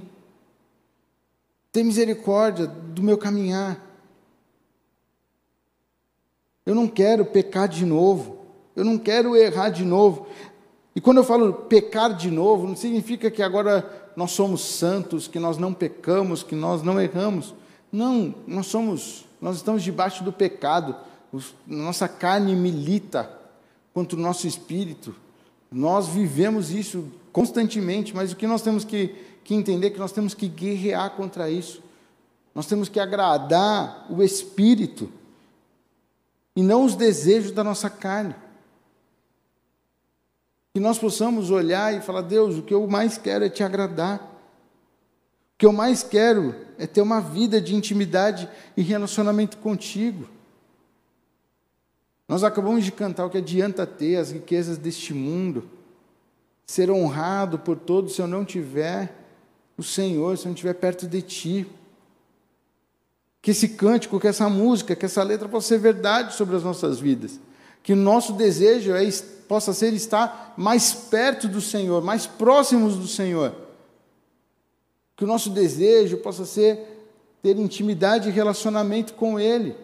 tem 1.72 1.82
misericórdia 1.82 2.66
do 2.66 3.02
meu 3.02 3.18
caminhar. 3.18 3.84
Eu 6.66 6.74
não 6.74 6.86
quero 6.86 7.24
pecar 7.24 7.66
de 7.66 7.86
novo. 7.86 8.36
Eu 8.76 8.84
não 8.84 8.98
quero 8.98 9.34
errar 9.34 9.70
de 9.70 9.84
novo. 9.84 10.26
E 10.94 11.00
quando 11.00 11.16
eu 11.16 11.24
falo 11.24 11.52
pecar 11.52 12.14
de 12.14 12.30
novo, 12.30 12.68
não 12.68 12.76
significa 12.76 13.30
que 13.30 13.42
agora 13.42 14.12
nós 14.14 14.32
somos 14.32 14.60
santos, 14.60 15.26
que 15.26 15.38
nós 15.38 15.56
não 15.56 15.72
pecamos, 15.72 16.42
que 16.42 16.54
nós 16.54 16.82
não 16.82 17.00
erramos. 17.00 17.54
Não, 17.90 18.34
nós 18.46 18.66
somos, 18.66 19.24
nós 19.40 19.56
estamos 19.56 19.82
debaixo 19.82 20.22
do 20.22 20.32
pecado. 20.32 20.94
nossa 21.66 22.08
carne 22.08 22.54
milita 22.54 23.30
contra 23.94 24.16
o 24.16 24.20
nosso 24.20 24.46
espírito. 24.46 25.14
Nós 25.70 26.08
vivemos 26.08 26.70
isso 26.70 27.10
constantemente, 27.32 28.14
mas 28.14 28.32
o 28.32 28.36
que 28.36 28.46
nós 28.46 28.62
temos 28.62 28.84
que, 28.84 29.14
que 29.44 29.54
entender 29.54 29.88
é 29.88 29.90
que 29.90 29.98
nós 29.98 30.12
temos 30.12 30.34
que 30.34 30.48
guerrear 30.48 31.10
contra 31.10 31.50
isso. 31.50 31.82
Nós 32.54 32.66
temos 32.66 32.88
que 32.88 32.98
agradar 32.98 34.06
o 34.10 34.22
espírito 34.22 35.10
e 36.56 36.62
não 36.62 36.84
os 36.84 36.96
desejos 36.96 37.52
da 37.52 37.62
nossa 37.62 37.88
carne. 37.88 38.34
Que 40.74 40.80
nós 40.80 40.98
possamos 40.98 41.50
olhar 41.50 41.94
e 41.94 42.00
falar: 42.00 42.22
Deus, 42.22 42.56
o 42.56 42.62
que 42.62 42.74
eu 42.74 42.86
mais 42.86 43.16
quero 43.16 43.44
é 43.44 43.48
te 43.48 43.62
agradar. 43.62 44.18
O 45.54 45.58
que 45.58 45.66
eu 45.66 45.72
mais 45.72 46.02
quero 46.02 46.67
é 46.78 46.86
ter 46.86 47.02
uma 47.02 47.20
vida 47.20 47.60
de 47.60 47.74
intimidade 47.74 48.48
e 48.76 48.82
relacionamento 48.82 49.58
contigo. 49.58 50.28
Nós 52.28 52.44
acabamos 52.44 52.84
de 52.84 52.92
cantar 52.92 53.26
o 53.26 53.30
que 53.30 53.38
adianta 53.38 53.86
ter 53.86 54.16
as 54.16 54.30
riquezas 54.30 54.78
deste 54.78 55.12
mundo, 55.12 55.68
ser 56.66 56.90
honrado 56.90 57.58
por 57.58 57.76
todos 57.76 58.14
se 58.14 58.22
eu 58.22 58.26
não 58.26 58.44
tiver 58.44 59.14
o 59.76 59.82
Senhor, 59.82 60.36
se 60.36 60.44
eu 60.44 60.50
não 60.50 60.54
estiver 60.54 60.74
perto 60.74 61.06
de 61.06 61.20
Ti 61.22 61.66
que 63.40 63.52
esse 63.52 63.68
cântico, 63.68 64.20
que 64.20 64.28
essa 64.28 64.48
música, 64.48 64.96
que 64.96 65.06
essa 65.06 65.22
letra 65.22 65.48
possa 65.48 65.68
ser 65.68 65.78
verdade 65.78 66.34
sobre 66.34 66.56
as 66.56 66.62
nossas 66.62 66.98
vidas. 66.98 67.40
Que 67.82 67.92
o 67.92 67.96
nosso 67.96 68.32
desejo 68.32 68.94
é, 68.94 69.08
possa 69.48 69.72
ser 69.72 69.92
estar 69.94 70.54
mais 70.56 70.92
perto 70.92 71.48
do 71.48 71.60
Senhor, 71.60 72.02
mais 72.02 72.26
próximos 72.26 72.96
do 72.96 73.06
Senhor. 73.06 73.54
Que 75.18 75.24
o 75.24 75.26
nosso 75.26 75.50
desejo 75.50 76.18
possa 76.18 76.46
ser 76.46 76.78
ter 77.42 77.58
intimidade 77.58 78.28
e 78.28 78.32
relacionamento 78.32 79.14
com 79.14 79.38
Ele. 79.38 79.76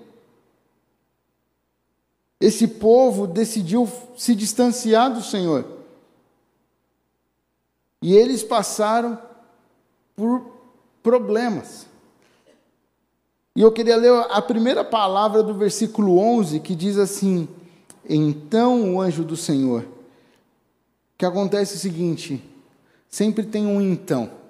Esse 2.41 2.69
povo 2.69 3.27
decidiu 3.27 3.91
se 4.17 4.33
distanciar 4.33 5.13
do 5.13 5.23
Senhor. 5.23 5.67
E 8.01 8.15
eles 8.15 8.45
passaram 8.45 9.19
por 10.15 10.53
problemas. 11.03 11.89
E 13.57 13.61
eu 13.61 13.73
queria 13.73 13.97
ler 13.97 14.13
a 14.31 14.41
primeira 14.41 14.85
palavra 14.85 15.43
do 15.43 15.55
versículo 15.55 16.17
11, 16.17 16.61
que 16.61 16.77
diz 16.77 16.97
assim: 16.97 17.49
Então 18.09 18.95
o 18.95 19.01
anjo 19.01 19.25
do 19.25 19.37
Senhor. 19.37 19.85
Que 21.19 21.27
acontece 21.27 21.75
o 21.75 21.79
seguinte: 21.81 22.41
sempre 23.09 23.45
tem 23.45 23.67
um 23.67 23.81
então. 23.81 24.44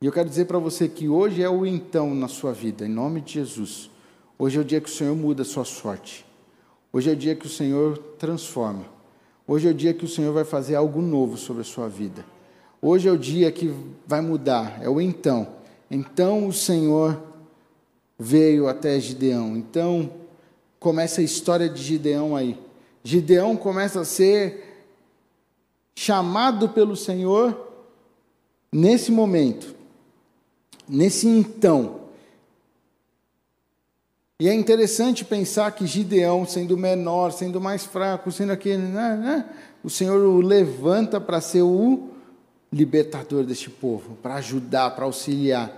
E 0.00 0.06
eu 0.06 0.12
quero 0.12 0.28
dizer 0.28 0.44
para 0.44 0.60
você 0.60 0.88
que 0.88 1.08
hoje 1.08 1.42
é 1.42 1.50
o 1.50 1.66
então 1.66 2.14
na 2.14 2.28
sua 2.28 2.52
vida, 2.52 2.86
em 2.86 2.88
nome 2.88 3.20
de 3.20 3.32
Jesus. 3.32 3.90
Hoje 4.38 4.56
é 4.56 4.60
o 4.60 4.64
dia 4.64 4.80
que 4.80 4.88
o 4.88 4.92
Senhor 4.92 5.16
muda 5.16 5.42
a 5.42 5.44
sua 5.44 5.64
sorte. 5.64 6.24
Hoje 6.92 7.10
é 7.10 7.14
o 7.14 7.16
dia 7.16 7.34
que 7.34 7.46
o 7.46 7.50
Senhor 7.50 7.98
transforma. 8.16 8.84
Hoje 9.44 9.66
é 9.66 9.72
o 9.72 9.74
dia 9.74 9.92
que 9.92 10.04
o 10.04 10.08
Senhor 10.08 10.32
vai 10.32 10.44
fazer 10.44 10.76
algo 10.76 11.02
novo 11.02 11.36
sobre 11.36 11.62
a 11.62 11.64
sua 11.64 11.88
vida. 11.88 12.24
Hoje 12.80 13.08
é 13.08 13.10
o 13.10 13.18
dia 13.18 13.50
que 13.50 13.74
vai 14.06 14.20
mudar, 14.20 14.78
é 14.80 14.88
o 14.88 15.00
então. 15.00 15.48
Então 15.90 16.46
o 16.46 16.52
Senhor 16.52 17.20
veio 18.16 18.68
até 18.68 19.00
Gideão. 19.00 19.56
Então 19.56 20.12
começa 20.78 21.20
a 21.20 21.24
história 21.24 21.68
de 21.68 21.82
Gideão 21.82 22.36
aí. 22.36 22.56
Gideão 23.02 23.56
começa 23.56 24.02
a 24.02 24.04
ser 24.04 24.86
chamado 25.96 26.68
pelo 26.68 26.94
Senhor 26.94 27.66
nesse 28.72 29.10
momento, 29.10 29.74
nesse 30.88 31.26
então. 31.26 32.08
E 34.40 34.48
é 34.48 34.54
interessante 34.54 35.24
pensar 35.24 35.72
que 35.72 35.86
Gideão, 35.86 36.46
sendo 36.46 36.76
menor, 36.76 37.32
sendo 37.32 37.60
mais 37.60 37.84
fraco, 37.84 38.30
sendo 38.30 38.52
aquele, 38.52 38.82
né, 38.82 39.16
né, 39.16 39.50
o 39.82 39.90
Senhor 39.90 40.20
o 40.20 40.40
levanta 40.40 41.20
para 41.20 41.40
ser 41.40 41.62
o 41.62 42.10
libertador 42.72 43.44
deste 43.44 43.68
povo, 43.68 44.16
para 44.22 44.36
ajudar, 44.36 44.90
para 44.92 45.04
auxiliar. 45.04 45.72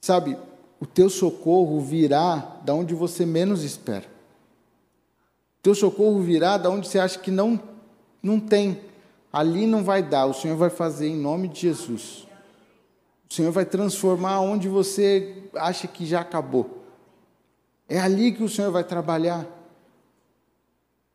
Sabe, 0.00 0.36
o 0.78 0.86
teu 0.86 1.10
socorro 1.10 1.80
virá 1.80 2.58
da 2.64 2.74
onde 2.74 2.94
você 2.94 3.26
menos 3.26 3.64
espera. 3.64 4.04
O 5.58 5.62
teu 5.62 5.74
socorro 5.74 6.20
virá 6.20 6.56
da 6.56 6.70
onde 6.70 6.86
você 6.86 6.98
acha 6.98 7.18
que 7.18 7.30
não 7.30 7.58
não 8.22 8.40
tem. 8.40 8.80
Ali 9.32 9.66
não 9.66 9.82
vai 9.82 10.02
dar, 10.02 10.26
o 10.26 10.32
Senhor 10.32 10.56
vai 10.56 10.70
fazer 10.70 11.08
em 11.08 11.16
nome 11.16 11.48
de 11.48 11.62
Jesus. 11.62 12.23
O 13.28 13.34
Senhor 13.34 13.50
vai 13.50 13.64
transformar 13.64 14.40
onde 14.40 14.68
você 14.68 15.44
acha 15.54 15.86
que 15.88 16.06
já 16.06 16.20
acabou. 16.20 16.84
É 17.88 18.00
ali 18.00 18.32
que 18.32 18.42
o 18.42 18.48
Senhor 18.48 18.70
vai 18.70 18.84
trabalhar. 18.84 19.46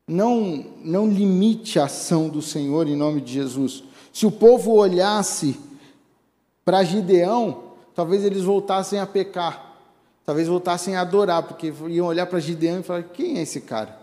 Não, 0.06 0.66
não 0.82 1.08
limite 1.08 1.78
a 1.78 1.84
ação 1.84 2.28
do 2.28 2.42
Senhor 2.42 2.88
em 2.88 2.96
nome 2.96 3.20
de 3.20 3.32
Jesus. 3.32 3.84
Se 4.12 4.26
o 4.26 4.30
povo 4.30 4.72
olhasse 4.72 5.58
para 6.64 6.82
Gideão, 6.82 7.64
talvez 7.94 8.24
eles 8.24 8.42
voltassem 8.42 8.98
a 8.98 9.06
pecar, 9.06 9.76
talvez 10.24 10.48
voltassem 10.48 10.96
a 10.96 11.02
adorar, 11.02 11.44
porque 11.44 11.72
iam 11.88 12.06
olhar 12.06 12.26
para 12.26 12.40
Gideão 12.40 12.80
e 12.80 12.82
falar: 12.82 13.04
quem 13.04 13.38
é 13.38 13.42
esse 13.42 13.60
cara? 13.60 14.00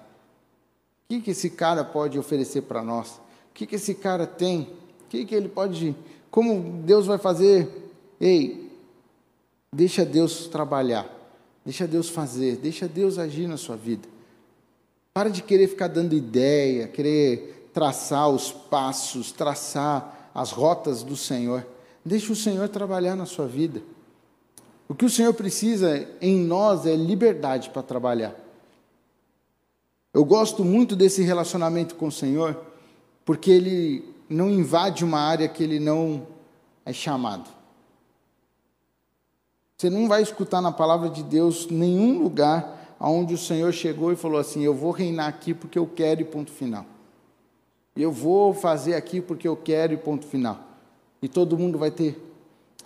O 1.06 1.14
que, 1.14 1.22
que 1.22 1.32
esse 1.32 1.50
cara 1.50 1.84
pode 1.84 2.18
oferecer 2.18 2.64
para 2.64 2.82
nós? 2.82 3.12
O 3.52 3.54
que, 3.54 3.66
que 3.66 3.76
esse 3.76 3.94
cara 3.94 4.28
tem? 4.28 4.62
O 5.06 5.10
que, 5.10 5.26
que 5.26 5.36
ele 5.36 5.48
pode. 5.48 5.96
Como 6.30 6.84
Deus 6.84 7.06
vai 7.06 7.18
fazer? 7.18 7.87
Ei, 8.20 8.72
deixa 9.72 10.06
Deus 10.06 10.48
trabalhar, 10.48 11.08
deixa 11.64 11.88
Deus 11.88 12.10
fazer, 12.10 12.58
deixa 12.58 12.88
Deus 12.88 13.18
agir 13.18 13.48
na 13.48 13.58
sua 13.58 13.76
vida. 13.76 14.08
Para 15.14 15.30
de 15.30 15.42
querer 15.42 15.68
ficar 15.68 15.88
dando 15.88 16.14
ideia, 16.14 16.88
querer 16.88 17.70
traçar 17.74 18.30
os 18.30 18.52
passos, 18.52 19.32
traçar 19.32 20.32
as 20.34 20.52
rotas 20.52 21.04
do 21.04 21.16
Senhor. 21.16 21.66
Deixe 22.06 22.32
o 22.32 22.36
Senhor 22.36 22.70
trabalhar 22.70 23.16
na 23.16 23.26
sua 23.26 23.48
vida. 23.48 23.82
O 24.88 24.96
que 24.96 25.06
o 25.06 25.10
Senhor 25.10 25.34
precisa 25.34 26.08
em 26.22 26.40
nós 26.40 26.86
é 26.86 26.96
liberdade 26.96 27.70
para 27.70 27.84
trabalhar. 27.84 28.36
Eu 30.14 30.24
gosto 30.24 30.64
muito 30.64 30.96
desse 30.96 31.22
relacionamento 31.22 31.96
com 31.96 32.08
o 32.08 32.12
Senhor, 32.12 32.60
porque 33.26 33.52
ele 33.52 34.16
não 34.30 34.50
invade 34.50 35.04
uma 35.04 35.20
área 35.20 35.48
que 35.48 35.64
ele 35.64 35.80
não 35.80 36.26
é 36.86 36.94
chamado. 36.94 37.57
Você 39.78 39.92
não 39.92 40.08
vai 40.08 40.24
escutar 40.24 40.60
na 40.60 40.72
palavra 40.72 41.08
de 41.08 41.22
Deus 41.22 41.68
nenhum 41.70 42.24
lugar 42.24 42.96
onde 43.00 43.36
o 43.36 43.38
Senhor 43.38 43.72
chegou 43.72 44.12
e 44.12 44.16
falou 44.16 44.40
assim: 44.40 44.64
Eu 44.64 44.74
vou 44.74 44.90
reinar 44.90 45.28
aqui 45.28 45.54
porque 45.54 45.78
eu 45.78 45.86
quero, 45.86 46.22
e 46.22 46.24
ponto 46.24 46.52
final. 46.52 46.84
Eu 47.96 48.12
vou 48.12 48.56
fazer 48.56 48.96
aqui 48.96 49.22
porque 49.22 49.48
eu 49.48 49.56
quero 49.56 49.94
e 49.94 49.98
ponto 49.98 50.26
final. 50.26 50.60
E 51.22 51.28
todo 51.28 51.58
mundo 51.58 51.78
vai 51.78 51.92
ter. 51.92 52.20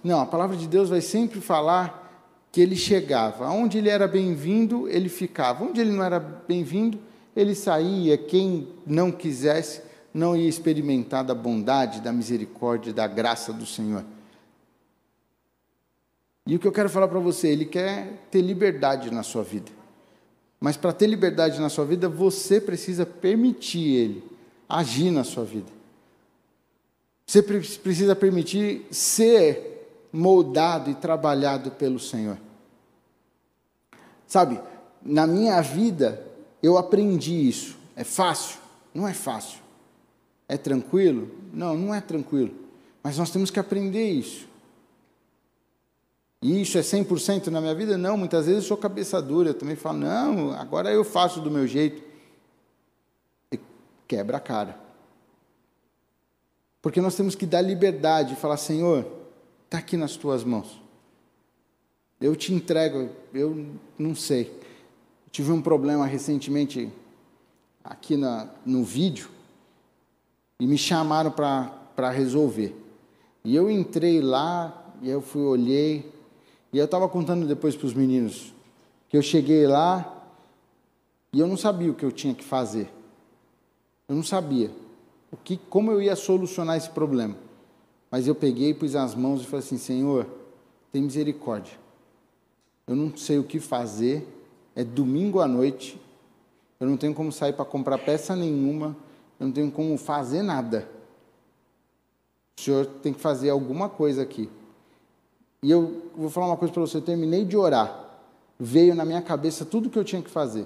Não, 0.03 0.19
a 0.19 0.25
palavra 0.25 0.57
de 0.57 0.67
Deus 0.67 0.89
vai 0.89 0.99
sempre 0.99 1.39
falar 1.39 2.27
que 2.51 2.59
ele 2.59 2.75
chegava. 2.75 3.49
Onde 3.49 3.77
ele 3.77 3.89
era 3.89 4.05
bem-vindo, 4.05 4.89
ele 4.89 5.07
ficava. 5.07 5.63
Onde 5.63 5.79
ele 5.79 5.91
não 5.91 6.03
era 6.03 6.19
bem-vindo, 6.19 6.99
ele 7.33 7.55
saía. 7.55 8.17
Quem 8.17 8.67
não 8.85 9.13
quisesse, 9.13 9.81
não 10.13 10.35
ia 10.35 10.49
experimentar 10.49 11.23
da 11.23 11.33
bondade, 11.33 12.01
da 12.01 12.11
misericórdia, 12.11 12.91
da 12.91 13.07
graça 13.07 13.53
do 13.53 13.65
Senhor. 13.65 14.03
E 16.45 16.55
o 16.55 16.59
que 16.59 16.67
eu 16.67 16.71
quero 16.71 16.89
falar 16.89 17.07
para 17.07 17.19
você, 17.19 17.47
ele 17.49 17.65
quer 17.65 18.27
ter 18.31 18.41
liberdade 18.41 19.11
na 19.11 19.23
sua 19.23 19.43
vida. 19.43 19.71
Mas 20.59 20.77
para 20.77 20.93
ter 20.93 21.07
liberdade 21.07 21.59
na 21.59 21.69
sua 21.69 21.85
vida, 21.85 22.07
você 22.07 22.59
precisa 22.59 23.05
permitir 23.05 23.95
ele 23.95 24.31
agir 24.67 25.11
na 25.11 25.23
sua 25.23 25.43
vida. 25.43 25.71
Você 27.25 27.41
precisa 27.41 28.15
permitir 28.15 28.85
ser 28.91 30.07
moldado 30.11 30.89
e 30.89 30.95
trabalhado 30.95 31.71
pelo 31.71 31.99
Senhor. 31.99 32.37
Sabe, 34.27 34.59
na 35.03 35.25
minha 35.25 35.61
vida 35.61 36.25
eu 36.61 36.77
aprendi 36.77 37.47
isso. 37.47 37.77
É 37.95 38.03
fácil? 38.03 38.59
Não 38.93 39.07
é 39.07 39.13
fácil. 39.13 39.59
É 40.47 40.57
tranquilo? 40.57 41.31
Não, 41.53 41.75
não 41.75 41.95
é 41.95 42.01
tranquilo. 42.01 42.53
Mas 43.01 43.17
nós 43.17 43.29
temos 43.29 43.49
que 43.49 43.59
aprender 43.59 44.09
isso. 44.11 44.47
E 46.41 46.61
isso 46.61 46.77
é 46.77 46.81
100% 46.81 47.47
na 47.47 47.61
minha 47.61 47.75
vida? 47.75 47.97
Não, 47.97 48.17
muitas 48.17 48.47
vezes 48.47 48.63
eu 48.63 48.67
sou 48.67 48.77
cabeça 48.77 49.21
dura, 49.21 49.49
eu 49.49 49.53
também 49.53 49.75
falo, 49.75 49.99
não, 49.99 50.51
agora 50.53 50.91
eu 50.91 51.03
faço 51.03 51.39
do 51.39 51.51
meu 51.51 51.67
jeito. 51.67 52.01
E 53.51 53.59
quebra 54.07 54.37
a 54.37 54.39
cara. 54.39 54.79
Porque 56.81 56.99
nós 56.99 57.15
temos 57.15 57.35
que 57.35 57.45
dar 57.45 57.61
liberdade 57.61 58.33
e 58.33 58.35
falar, 58.35 58.57
Senhor, 58.57 59.05
está 59.65 59.77
aqui 59.77 59.95
nas 59.95 60.15
tuas 60.15 60.43
mãos. 60.43 60.81
Eu 62.19 62.35
te 62.35 62.53
entrego, 62.53 63.09
eu 63.33 63.67
não 63.97 64.15
sei. 64.15 64.59
Tive 65.31 65.51
um 65.51 65.61
problema 65.61 66.07
recentemente 66.07 66.91
aqui 67.83 68.17
na, 68.17 68.49
no 68.65 68.83
vídeo 68.83 69.29
e 70.59 70.65
me 70.65 70.77
chamaram 70.77 71.31
para 71.31 72.09
resolver. 72.09 72.75
E 73.43 73.55
eu 73.55 73.69
entrei 73.69 74.21
lá, 74.21 74.93
e 75.01 75.09
eu 75.09 75.21
fui, 75.21 75.41
olhei, 75.41 76.10
e 76.73 76.77
eu 76.77 76.85
estava 76.85 77.07
contando 77.09 77.45
depois 77.45 77.75
para 77.75 77.87
os 77.87 77.93
meninos 77.93 78.53
que 79.09 79.17
eu 79.17 79.21
cheguei 79.21 79.67
lá 79.67 80.25
e 81.33 81.39
eu 81.39 81.47
não 81.47 81.57
sabia 81.57 81.91
o 81.91 81.93
que 81.93 82.03
eu 82.03 82.11
tinha 82.11 82.33
que 82.33 82.43
fazer. 82.43 82.89
Eu 84.07 84.15
não 84.15 84.23
sabia 84.23 84.71
o 85.31 85.37
que, 85.37 85.57
como 85.69 85.91
eu 85.91 86.01
ia 86.01 86.15
solucionar 86.15 86.77
esse 86.77 86.89
problema. 86.89 87.35
Mas 88.09 88.27
eu 88.27 88.35
peguei, 88.35 88.73
pus 88.73 88.95
as 88.95 89.15
mãos 89.15 89.41
e 89.41 89.45
falei 89.45 89.65
assim: 89.65 89.77
Senhor, 89.77 90.27
tem 90.91 91.01
misericórdia. 91.01 91.77
Eu 92.85 92.95
não 92.95 93.15
sei 93.15 93.37
o 93.39 93.43
que 93.43 93.59
fazer. 93.59 94.27
É 94.75 94.83
domingo 94.83 95.39
à 95.39 95.47
noite. 95.47 95.99
Eu 96.79 96.87
não 96.87 96.97
tenho 96.97 97.13
como 97.13 97.31
sair 97.31 97.53
para 97.53 97.63
comprar 97.63 97.97
peça 97.97 98.35
nenhuma. 98.35 98.95
Eu 99.39 99.47
não 99.47 99.53
tenho 99.53 99.71
como 99.71 99.97
fazer 99.97 100.41
nada. 100.41 100.89
O 102.57 102.61
senhor 102.61 102.85
tem 102.85 103.13
que 103.13 103.19
fazer 103.19 103.49
alguma 103.49 103.87
coisa 103.87 104.21
aqui. 104.21 104.49
E 105.63 105.69
eu 105.69 106.09
vou 106.15 106.29
falar 106.29 106.47
uma 106.47 106.57
coisa 106.57 106.73
para 106.73 106.81
você: 106.81 106.97
eu 106.97 107.01
terminei 107.01 107.45
de 107.45 107.55
orar, 107.55 108.09
veio 108.59 108.95
na 108.95 109.05
minha 109.05 109.21
cabeça 109.21 109.63
tudo 109.63 109.89
que 109.89 109.99
eu 109.99 110.03
tinha 110.03 110.21
que 110.21 110.29
fazer. 110.29 110.65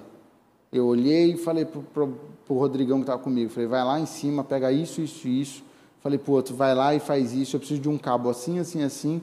Eu 0.72 0.86
olhei 0.86 1.34
e 1.34 1.36
falei 1.36 1.64
para 1.64 2.04
o 2.04 2.58
Rodrigão 2.58 2.98
que 2.98 3.02
estava 3.02 3.22
comigo: 3.22 3.50
falei, 3.50 3.68
vai 3.68 3.84
lá 3.84 4.00
em 4.00 4.06
cima, 4.06 4.42
pega 4.42 4.72
isso, 4.72 5.02
isso 5.02 5.28
e 5.28 5.40
isso. 5.40 5.62
Falei 6.02 6.18
para 6.18 6.30
o 6.30 6.34
outro: 6.34 6.54
vai 6.54 6.74
lá 6.74 6.94
e 6.94 7.00
faz 7.00 7.34
isso. 7.34 7.56
Eu 7.56 7.60
preciso 7.60 7.80
de 7.80 7.88
um 7.88 7.98
cabo 7.98 8.30
assim, 8.30 8.58
assim, 8.58 8.82
assim. 8.82 9.20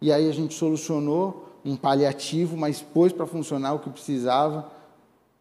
E 0.00 0.12
aí 0.12 0.28
a 0.28 0.32
gente 0.32 0.52
solucionou 0.54 1.48
um 1.64 1.76
paliativo, 1.76 2.56
mas 2.56 2.82
pôs 2.82 3.12
para 3.12 3.24
funcionar 3.24 3.74
o 3.74 3.78
que 3.78 3.90
precisava. 3.90 4.68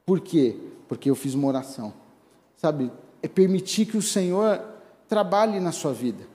Por 0.06 0.20
quê? 0.20 0.56
Porque 0.88 1.10
eu 1.10 1.16
fiz 1.16 1.34
uma 1.34 1.48
oração. 1.48 1.94
Sabe, 2.56 2.92
é 3.22 3.28
permitir 3.28 3.88
que 3.88 3.98
o 3.98 4.02
Senhor 4.02 4.62
trabalhe 5.10 5.60
na 5.60 5.72
sua 5.72 5.94
vida. 5.94 6.26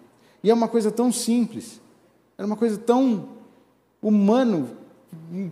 E 0.43 0.51
é 0.51 0.55
uma 0.55 0.69
coisa 0.69 0.91
tão 0.91 1.13
simples. 1.13 1.81
Era 2.39 2.47
uma 2.47 2.57
coisa 2.57 2.79
tão 2.79 3.31
humano 4.01 4.71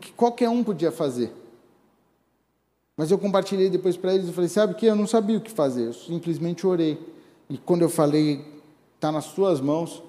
que 0.00 0.12
qualquer 0.12 0.48
um 0.48 0.62
podia 0.62 0.92
fazer. 0.92 1.32
Mas 2.96 3.10
eu 3.10 3.18
compartilhei 3.18 3.68
depois 3.68 3.96
para 3.96 4.14
eles 4.14 4.28
e 4.28 4.32
falei: 4.32 4.48
sabe 4.48 4.74
que 4.74 4.86
eu 4.86 4.94
não 4.94 5.06
sabia 5.06 5.36
o 5.36 5.40
que 5.40 5.50
fazer, 5.50 5.88
eu 5.88 5.92
simplesmente 5.92 6.64
orei. 6.64 6.96
E 7.50 7.58
quando 7.58 7.82
eu 7.82 7.88
falei, 7.88 8.44
está 8.94 9.10
nas 9.10 9.32
tuas 9.32 9.60
mãos, 9.60 10.02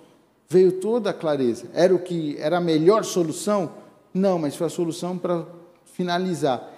veio 0.47 0.73
toda 0.73 1.09
a 1.09 1.13
clareza. 1.13 1.65
Era 1.73 1.93
o 1.93 1.99
que 1.99 2.37
era 2.39 2.57
a 2.57 2.61
melhor 2.61 3.03
solução? 3.03 3.71
Não, 4.13 4.37
mas 4.37 4.55
foi 4.55 4.67
a 4.67 4.69
solução 4.69 5.17
para 5.17 5.45
finalizar. 5.85 6.73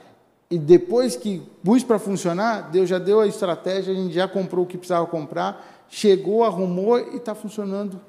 E 0.50 0.58
depois 0.58 1.16
que 1.16 1.42
pus 1.64 1.84
para 1.84 2.00
funcionar, 2.00 2.72
Deus 2.72 2.90
já 2.90 2.98
deu 2.98 3.20
a 3.20 3.28
estratégia, 3.28 3.94
a 3.94 3.96
gente 3.96 4.14
já 4.14 4.28
comprou 4.28 4.64
o 4.64 4.68
que 4.68 4.78
precisava 4.78 5.06
comprar, 5.06 5.86
chegou, 5.90 6.44
arrumou 6.44 6.98
e 6.98 7.18
está 7.18 7.36
funcionando 7.36 8.02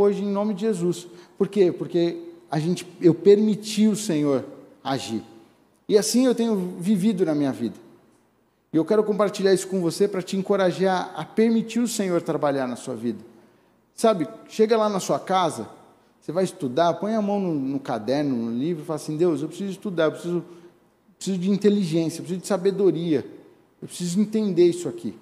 hoje 0.00 0.22
em 0.22 0.30
nome 0.30 0.54
de 0.54 0.62
Jesus. 0.62 1.06
Por 1.36 1.48
quê? 1.48 1.72
Porque 1.72 2.16
a 2.50 2.58
gente, 2.58 2.86
eu 3.00 3.14
permiti 3.14 3.86
o 3.88 3.96
Senhor 3.96 4.44
agir. 4.82 5.22
E 5.88 5.96
assim 5.96 6.26
eu 6.26 6.34
tenho 6.34 6.56
vivido 6.78 7.24
na 7.24 7.34
minha 7.34 7.52
vida. 7.52 7.76
E 8.72 8.76
eu 8.76 8.84
quero 8.84 9.02
compartilhar 9.02 9.52
isso 9.54 9.66
com 9.66 9.80
você 9.80 10.06
para 10.06 10.22
te 10.22 10.36
encorajar 10.36 11.12
a 11.16 11.24
permitir 11.24 11.80
o 11.80 11.88
Senhor 11.88 12.20
trabalhar 12.20 12.66
na 12.66 12.76
sua 12.76 12.94
vida. 12.94 13.24
Sabe, 13.94 14.28
chega 14.48 14.76
lá 14.76 14.88
na 14.88 15.00
sua 15.00 15.18
casa, 15.18 15.68
você 16.20 16.30
vai 16.30 16.44
estudar, 16.44 16.94
põe 16.94 17.14
a 17.14 17.22
mão 17.22 17.40
no, 17.40 17.54
no 17.54 17.80
caderno, 17.80 18.36
no 18.36 18.56
livro, 18.56 18.82
e 18.82 18.86
fala 18.86 18.96
assim: 18.96 19.16
Deus, 19.16 19.40
eu 19.40 19.48
preciso 19.48 19.70
estudar, 19.70 20.04
eu 20.04 20.12
preciso, 20.12 20.44
preciso 21.16 21.38
de 21.38 21.50
inteligência, 21.50 22.20
eu 22.20 22.22
preciso 22.22 22.40
de 22.42 22.46
sabedoria, 22.46 23.26
eu 23.80 23.88
preciso 23.88 24.20
entender 24.20 24.66
isso 24.66 24.88
aqui. 24.88 25.18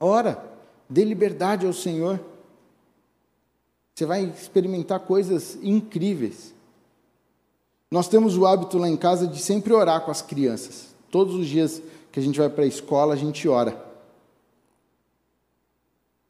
Ora, 0.00 0.42
dê 0.88 1.04
liberdade 1.04 1.66
ao 1.66 1.72
Senhor. 1.72 2.18
Você 4.00 4.06
vai 4.06 4.24
experimentar 4.24 5.00
coisas 5.00 5.58
incríveis. 5.62 6.54
Nós 7.90 8.08
temos 8.08 8.34
o 8.34 8.46
hábito 8.46 8.78
lá 8.78 8.88
em 8.88 8.96
casa 8.96 9.26
de 9.26 9.38
sempre 9.38 9.74
orar 9.74 10.00
com 10.06 10.10
as 10.10 10.22
crianças. 10.22 10.94
Todos 11.10 11.34
os 11.34 11.46
dias 11.46 11.82
que 12.10 12.18
a 12.18 12.22
gente 12.22 12.38
vai 12.38 12.48
para 12.48 12.64
a 12.64 12.66
escola, 12.66 13.12
a 13.12 13.16
gente 13.18 13.46
ora. 13.46 13.78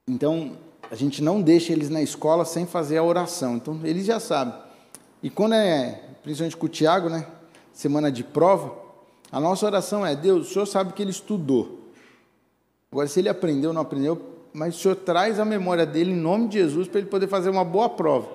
Então, 0.09 0.56
a 0.90 0.96
gente 0.96 1.22
não 1.22 1.40
deixa 1.40 1.72
eles 1.72 1.88
na 1.88 2.02
escola 2.02 2.44
sem 2.44 2.66
fazer 2.66 2.98
a 2.98 3.04
oração. 3.04 3.54
Então, 3.54 3.80
eles 3.85 4.04
já 4.04 4.18
sabem. 4.18 4.61
E 5.22 5.30
quando 5.30 5.54
é, 5.54 5.92
principalmente 6.24 6.56
com 6.56 6.66
o 6.66 6.68
Tiago, 6.68 7.09
né? 7.09 7.24
Semana 7.72 8.11
de 8.11 8.24
prova, 8.24 8.76
a 9.30 9.38
nossa 9.38 9.64
oração 9.64 10.04
é: 10.04 10.16
Deus, 10.16 10.50
o 10.50 10.52
senhor 10.52 10.66
sabe 10.66 10.92
que 10.92 11.00
ele 11.00 11.12
estudou. 11.12 11.78
Agora, 12.90 13.06
se 13.06 13.20
ele 13.20 13.28
aprendeu 13.28 13.70
ou 13.70 13.74
não 13.74 13.83
aprendeu, 13.83 14.39
mas 14.52 14.76
o 14.76 14.78
Senhor 14.78 14.96
traz 14.96 15.38
a 15.38 15.44
memória 15.44 15.86
dele 15.86 16.12
em 16.12 16.16
nome 16.16 16.48
de 16.48 16.58
Jesus 16.58 16.88
para 16.88 17.00
ele 17.00 17.08
poder 17.08 17.28
fazer 17.28 17.50
uma 17.50 17.64
boa 17.64 17.88
prova. 17.88 18.28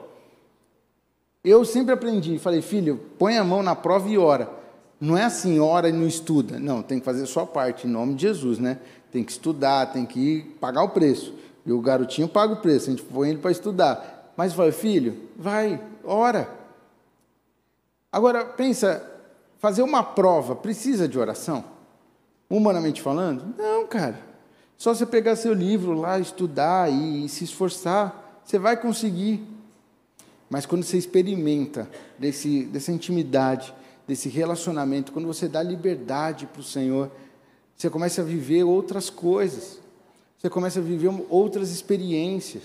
Eu 1.43 1.63
sempre 1.63 1.93
aprendi, 1.93 2.39
falei, 2.39 2.61
filho, 2.61 2.99
põe 3.19 3.37
a 3.37 3.43
mão 3.43 3.61
na 3.61 3.75
prova 3.75 4.09
e 4.09 4.17
ora. 4.17 4.49
Não 4.99 5.17
é 5.17 5.23
assim, 5.23 5.59
ora 5.59 5.89
e 5.89 5.91
não 5.91 6.07
estuda. 6.07 6.57
Não, 6.59 6.81
tem 6.81 6.99
que 6.99 7.05
fazer 7.05 7.23
a 7.23 7.27
sua 7.27 7.45
parte, 7.45 7.85
em 7.85 7.89
nome 7.89 8.15
de 8.15 8.23
Jesus, 8.23 8.57
né? 8.57 8.79
Tem 9.11 9.23
que 9.23 9.31
estudar, 9.31 9.91
tem 9.91 10.05
que 10.05 10.55
pagar 10.59 10.83
o 10.83 10.89
preço. 10.89 11.33
E 11.65 11.71
o 11.71 11.81
garotinho 11.81 12.27
paga 12.27 12.53
o 12.53 12.57
preço, 12.57 12.89
a 12.89 12.93
gente 12.93 13.03
põe 13.03 13.29
ele 13.29 13.39
para 13.39 13.51
estudar. 13.51 14.31
Mas 14.35 14.51
eu 14.51 14.57
falei, 14.57 14.71
filho, 14.71 15.17
vai, 15.37 15.79
ora. 16.03 16.49
Agora, 18.11 18.45
pensa, 18.45 19.05
fazer 19.59 19.81
uma 19.81 20.03
prova 20.03 20.55
precisa 20.55 21.07
de 21.07 21.19
oração? 21.19 21.63
Humanamente 22.49 23.01
falando? 23.01 23.53
Não, 23.57 23.85
cara. 23.87 24.19
Só 24.77 24.93
você 24.93 25.05
pegar 25.05 25.35
seu 25.35 25.53
livro 25.53 25.93
lá, 25.93 26.19
estudar 26.19 26.91
e, 26.91 27.27
se 27.29 27.43
esforçar, 27.43 28.41
você 28.43 28.59
vai 28.59 28.79
conseguir. 28.79 29.43
Mas 30.49 30.65
quando 30.65 30.83
você 30.83 30.97
experimenta 30.97 31.89
desse, 32.19 32.65
dessa 32.65 32.91
intimidade, 32.91 33.73
desse 34.07 34.29
relacionamento, 34.29 35.11
quando 35.11 35.25
você 35.25 35.47
dá 35.47 35.63
liberdade 35.63 36.45
para 36.45 36.59
o 36.59 36.63
Senhor, 36.63 37.09
você 37.75 37.89
começa 37.89 38.21
a 38.21 38.25
viver 38.25 38.63
outras 38.63 39.09
coisas. 39.09 39.79
Você 40.37 40.49
começa 40.49 40.79
a 40.79 40.83
viver 40.83 41.09
outras 41.29 41.71
experiências. 41.71 42.63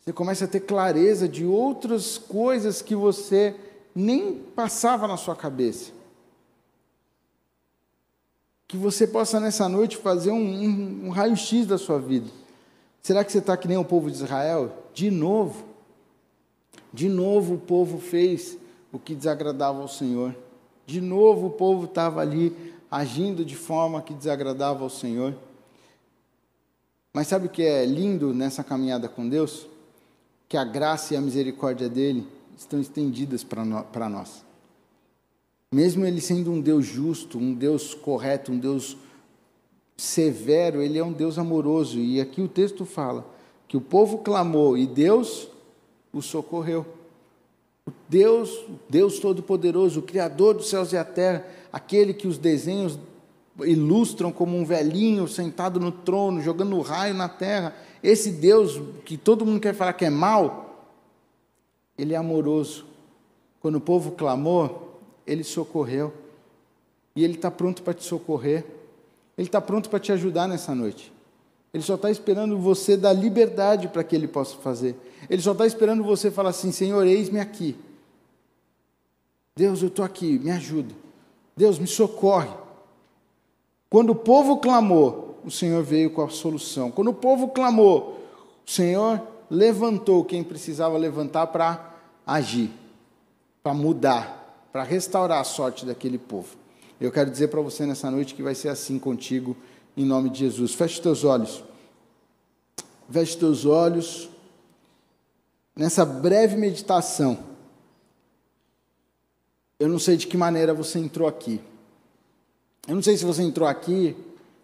Você 0.00 0.12
começa 0.12 0.46
a 0.46 0.48
ter 0.48 0.60
clareza 0.60 1.28
de 1.28 1.44
outras 1.44 2.18
coisas 2.18 2.82
que 2.82 2.94
você 2.94 3.54
nem 3.94 4.34
passava 4.34 5.06
na 5.06 5.16
sua 5.16 5.36
cabeça 5.36 5.97
que 8.68 8.76
você 8.76 9.06
possa 9.06 9.40
nessa 9.40 9.66
noite 9.66 9.96
fazer 9.96 10.30
um, 10.30 10.36
um, 10.36 11.06
um 11.06 11.08
raio-x 11.08 11.66
da 11.66 11.78
sua 11.78 11.98
vida. 11.98 12.28
Será 13.02 13.24
que 13.24 13.32
você 13.32 13.38
está 13.38 13.56
que 13.56 13.66
nem 13.66 13.78
o 13.78 13.84
povo 13.84 14.10
de 14.10 14.18
Israel? 14.18 14.70
De 14.92 15.10
novo. 15.10 15.64
De 16.92 17.08
novo 17.08 17.54
o 17.54 17.58
povo 17.58 17.98
fez 17.98 18.58
o 18.92 18.98
que 18.98 19.14
desagradava 19.14 19.80
ao 19.80 19.88
Senhor. 19.88 20.36
De 20.86 21.00
novo 21.00 21.46
o 21.46 21.50
povo 21.50 21.86
estava 21.86 22.20
ali 22.20 22.74
agindo 22.90 23.42
de 23.42 23.56
forma 23.56 24.02
que 24.02 24.12
desagradava 24.12 24.84
ao 24.84 24.90
Senhor. 24.90 25.34
Mas 27.12 27.26
sabe 27.26 27.46
o 27.46 27.50
que 27.50 27.62
é 27.62 27.86
lindo 27.86 28.34
nessa 28.34 28.62
caminhada 28.62 29.08
com 29.08 29.26
Deus? 29.26 29.66
Que 30.46 30.58
a 30.58 30.64
graça 30.64 31.14
e 31.14 31.16
a 31.16 31.20
misericórdia 31.22 31.88
dele 31.88 32.28
estão 32.56 32.78
estendidas 32.78 33.42
para 33.42 34.08
nós. 34.10 34.47
Mesmo 35.72 36.06
ele 36.06 36.20
sendo 36.20 36.50
um 36.50 36.60
Deus 36.60 36.86
justo, 36.86 37.38
um 37.38 37.52
Deus 37.52 37.92
correto, 37.92 38.52
um 38.52 38.58
Deus 38.58 38.96
severo, 39.96 40.80
ele 40.80 40.98
é 40.98 41.04
um 41.04 41.12
Deus 41.12 41.38
amoroso. 41.38 41.98
E 41.98 42.20
aqui 42.20 42.40
o 42.40 42.48
texto 42.48 42.86
fala 42.86 43.26
que 43.66 43.76
o 43.76 43.80
povo 43.80 44.18
clamou 44.18 44.78
e 44.78 44.86
Deus 44.86 45.48
o 46.12 46.22
socorreu. 46.22 46.86
O 47.86 47.92
Deus, 48.08 48.64
Deus 48.88 49.18
Todo-Poderoso, 49.18 50.00
o 50.00 50.02
Criador 50.02 50.54
dos 50.54 50.70
céus 50.70 50.92
e 50.92 50.96
a 50.96 51.04
terra, 51.04 51.46
aquele 51.70 52.14
que 52.14 52.26
os 52.26 52.38
desenhos 52.38 52.98
ilustram 53.60 54.32
como 54.32 54.56
um 54.56 54.64
velhinho 54.64 55.28
sentado 55.28 55.78
no 55.78 55.92
trono, 55.92 56.40
jogando 56.40 56.80
raio 56.80 57.12
na 57.12 57.28
terra, 57.28 57.74
esse 58.02 58.30
Deus 58.30 58.80
que 59.04 59.16
todo 59.16 59.44
mundo 59.44 59.60
quer 59.60 59.74
falar 59.74 59.92
que 59.92 60.04
é 60.04 60.10
mau, 60.10 60.86
ele 61.96 62.14
é 62.14 62.16
amoroso. 62.16 62.86
Quando 63.60 63.76
o 63.76 63.80
povo 63.80 64.12
clamou, 64.12 64.87
ele 65.28 65.44
socorreu. 65.44 66.12
E 67.18 67.24
Ele 67.24 67.34
está 67.34 67.50
pronto 67.50 67.82
para 67.82 67.94
te 67.94 68.04
socorrer. 68.04 68.64
Ele 69.36 69.48
está 69.48 69.60
pronto 69.60 69.90
para 69.90 69.98
te 69.98 70.12
ajudar 70.12 70.46
nessa 70.46 70.72
noite. 70.72 71.12
Ele 71.74 71.82
só 71.82 71.96
está 71.96 72.08
esperando 72.12 72.56
você 72.56 72.96
dar 72.96 73.12
liberdade 73.12 73.88
para 73.88 74.04
que 74.04 74.14
ele 74.14 74.28
possa 74.28 74.56
fazer. 74.58 74.96
Ele 75.28 75.42
só 75.42 75.50
está 75.50 75.66
esperando 75.66 76.04
você 76.04 76.30
falar 76.30 76.50
assim: 76.50 76.70
Senhor, 76.70 77.04
eis-me 77.04 77.40
aqui. 77.40 77.76
Deus, 79.56 79.82
eu 79.82 79.88
estou 79.88 80.04
aqui, 80.04 80.38
me 80.38 80.52
ajuda. 80.52 80.94
Deus, 81.56 81.80
me 81.80 81.88
socorre. 81.88 82.50
Quando 83.90 84.10
o 84.10 84.14
povo 84.14 84.58
clamou, 84.58 85.40
o 85.44 85.50
Senhor 85.50 85.82
veio 85.82 86.10
com 86.10 86.22
a 86.22 86.28
solução. 86.28 86.88
Quando 86.88 87.08
o 87.08 87.14
povo 87.14 87.48
clamou, 87.48 88.22
o 88.64 88.70
Senhor 88.70 89.20
levantou 89.50 90.24
quem 90.24 90.44
precisava 90.44 90.96
levantar 90.96 91.48
para 91.48 91.96
agir, 92.24 92.70
para 93.60 93.74
mudar, 93.74 94.37
para 94.78 94.84
restaurar 94.84 95.40
a 95.40 95.44
sorte 95.44 95.84
daquele 95.84 96.18
povo. 96.18 96.54
Eu 97.00 97.10
quero 97.10 97.28
dizer 97.28 97.48
para 97.48 97.60
você 97.60 97.84
nessa 97.84 98.08
noite 98.12 98.32
que 98.32 98.44
vai 98.44 98.54
ser 98.54 98.68
assim 98.68 98.96
contigo, 98.96 99.56
em 99.96 100.04
nome 100.04 100.30
de 100.30 100.38
Jesus. 100.38 100.72
Feche 100.72 101.02
teus 101.02 101.24
olhos. 101.24 101.64
Feche 103.10 103.36
teus 103.36 103.64
olhos. 103.64 104.30
Nessa 105.74 106.04
breve 106.04 106.56
meditação, 106.56 107.40
eu 109.80 109.88
não 109.88 109.98
sei 109.98 110.16
de 110.16 110.28
que 110.28 110.36
maneira 110.36 110.72
você 110.72 111.00
entrou 111.00 111.26
aqui. 111.26 111.60
Eu 112.86 112.94
não 112.94 113.02
sei 113.02 113.16
se 113.16 113.24
você 113.24 113.42
entrou 113.42 113.66
aqui 113.66 114.16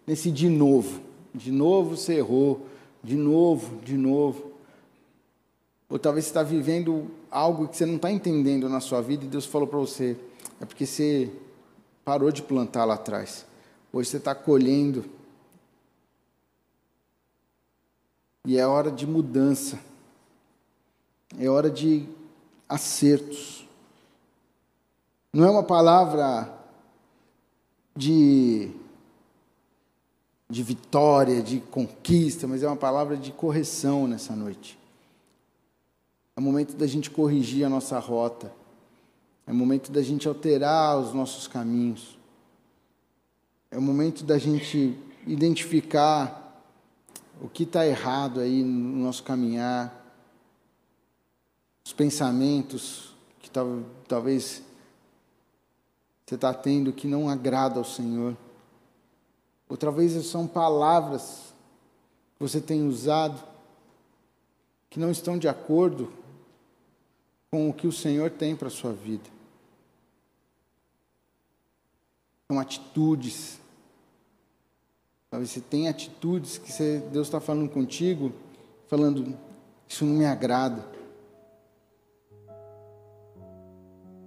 nesse 0.07 0.31
de 0.31 0.47
novo. 0.47 1.01
De 1.33 1.51
novo 1.51 1.97
você 1.97 2.13
errou. 2.13 2.65
De 3.03 3.17
novo, 3.17 3.81
de 3.81 3.97
novo. 3.97 4.53
Ou 5.89 5.99
talvez 5.99 6.23
você 6.23 6.29
está 6.29 6.41
vivendo 6.41 7.11
algo 7.35 7.67
que 7.67 7.75
você 7.75 7.85
não 7.85 7.97
está 7.97 8.09
entendendo 8.09 8.69
na 8.69 8.79
sua 8.79 9.01
vida 9.01 9.25
e 9.25 9.27
Deus 9.27 9.45
falou 9.45 9.67
para 9.67 9.77
você. 9.77 10.17
É 10.61 10.65
porque 10.65 10.85
você 10.85 11.29
parou 12.05 12.31
de 12.31 12.41
plantar 12.41 12.85
lá 12.85 12.93
atrás. 12.93 13.45
Hoje 13.91 14.09
você 14.09 14.17
está 14.17 14.33
colhendo. 14.33 15.03
E 18.45 18.57
é 18.57 18.65
hora 18.65 18.89
de 18.89 19.05
mudança. 19.05 19.77
É 21.37 21.49
hora 21.49 21.69
de 21.69 22.07
acertos. 22.69 23.67
Não 25.33 25.43
é 25.43 25.51
uma 25.51 25.63
palavra 25.63 26.57
de, 27.93 28.71
de 30.49 30.63
vitória, 30.63 31.41
de 31.41 31.59
conquista, 31.59 32.47
mas 32.47 32.63
é 32.63 32.67
uma 32.67 32.77
palavra 32.77 33.17
de 33.17 33.33
correção 33.33 34.07
nessa 34.07 34.33
noite. 34.33 34.84
É 36.35 36.41
momento 36.41 36.75
da 36.75 36.85
gente 36.85 37.09
corrigir 37.09 37.65
a 37.65 37.69
nossa 37.69 37.97
rota. 37.97 38.51
É 39.47 39.53
momento 39.53 39.91
da 39.91 40.01
gente 40.01 40.27
alterar 40.27 40.97
os 40.97 41.13
nossos 41.13 41.47
caminhos. 41.47 42.17
É 43.71 43.79
momento 43.79 44.23
da 44.23 44.37
gente 44.37 44.97
identificar 45.25 46.63
o 47.41 47.47
que 47.47 47.63
está 47.63 47.85
errado 47.85 48.39
aí 48.39 48.63
no 48.63 49.03
nosso 49.03 49.23
caminhar, 49.23 50.03
os 51.85 51.93
pensamentos 51.93 53.13
que 53.39 53.49
talvez 54.07 54.63
você 56.25 56.35
está 56.35 56.53
tendo 56.53 56.91
que 56.93 57.07
não 57.07 57.29
agrada 57.29 57.77
ao 57.77 57.85
Senhor. 57.85 58.35
Outra 59.69 59.91
vez 59.91 60.13
são 60.25 60.47
palavras 60.47 61.53
que 62.35 62.41
você 62.41 62.59
tem 62.59 62.87
usado 62.87 63.41
que 64.89 64.99
não 64.99 65.11
estão 65.11 65.37
de 65.37 65.47
acordo 65.47 66.11
com 67.51 67.69
o 67.69 67.73
que 67.73 67.87
o 67.87 67.91
Senhor 67.91 68.29
tem 68.29 68.55
para 68.55 68.67
a 68.67 68.71
sua 68.71 68.91
vida. 68.91 69.29
São 72.47 72.59
atitudes. 72.59 73.59
Talvez 75.29 75.49
você 75.49 75.61
tenha 75.61 75.89
atitudes 75.89 76.57
que 76.57 76.71
você, 76.71 76.99
Deus 77.11 77.27
está 77.27 77.39
falando 77.39 77.69
contigo, 77.69 78.31
falando, 78.87 79.37
isso 79.87 80.05
não 80.05 80.15
me 80.15 80.25
agrada. 80.25 80.85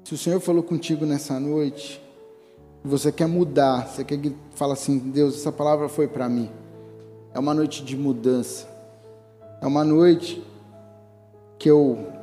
Se 0.04 0.14
o 0.14 0.18
Senhor 0.18 0.40
falou 0.40 0.62
contigo 0.62 1.04
nessa 1.04 1.38
noite, 1.38 2.02
você 2.82 3.12
quer 3.12 3.26
mudar, 3.26 3.86
você 3.86 4.04
quer 4.04 4.18
falar 4.52 4.72
assim, 4.72 4.98
Deus, 4.98 5.34
essa 5.36 5.52
palavra 5.52 5.88
foi 5.88 6.08
para 6.08 6.28
mim. 6.28 6.50
É 7.34 7.38
uma 7.38 7.52
noite 7.52 7.84
de 7.84 7.96
mudança. 7.96 8.66
É 9.60 9.66
uma 9.66 9.84
noite 9.84 10.42
que 11.58 11.68
eu 11.68 12.17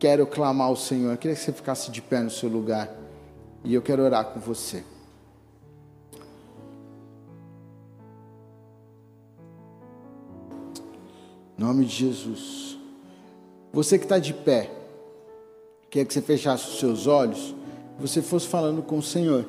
quero 0.00 0.26
clamar 0.26 0.68
ao 0.68 0.76
Senhor. 0.76 1.12
Eu 1.12 1.18
queria 1.18 1.36
que 1.36 1.42
você 1.42 1.52
ficasse 1.52 1.90
de 1.90 2.00
pé 2.00 2.20
no 2.20 2.30
seu 2.30 2.48
lugar. 2.48 2.90
E 3.62 3.74
eu 3.74 3.82
quero 3.82 4.02
orar 4.02 4.24
com 4.24 4.40
você. 4.40 4.82
Em 11.56 11.62
nome 11.62 11.84
de 11.84 11.94
Jesus. 11.94 12.78
Você 13.72 13.98
que 13.98 14.06
está 14.06 14.18
de 14.18 14.32
pé 14.32 14.70
queria 15.90 16.06
que 16.06 16.14
você 16.14 16.22
fechasse 16.22 16.68
os 16.68 16.78
seus 16.78 17.06
olhos 17.06 17.54
e 17.98 18.00
você 18.00 18.22
fosse 18.22 18.46
falando 18.48 18.82
com 18.82 18.98
o 18.98 19.02
Senhor 19.02 19.44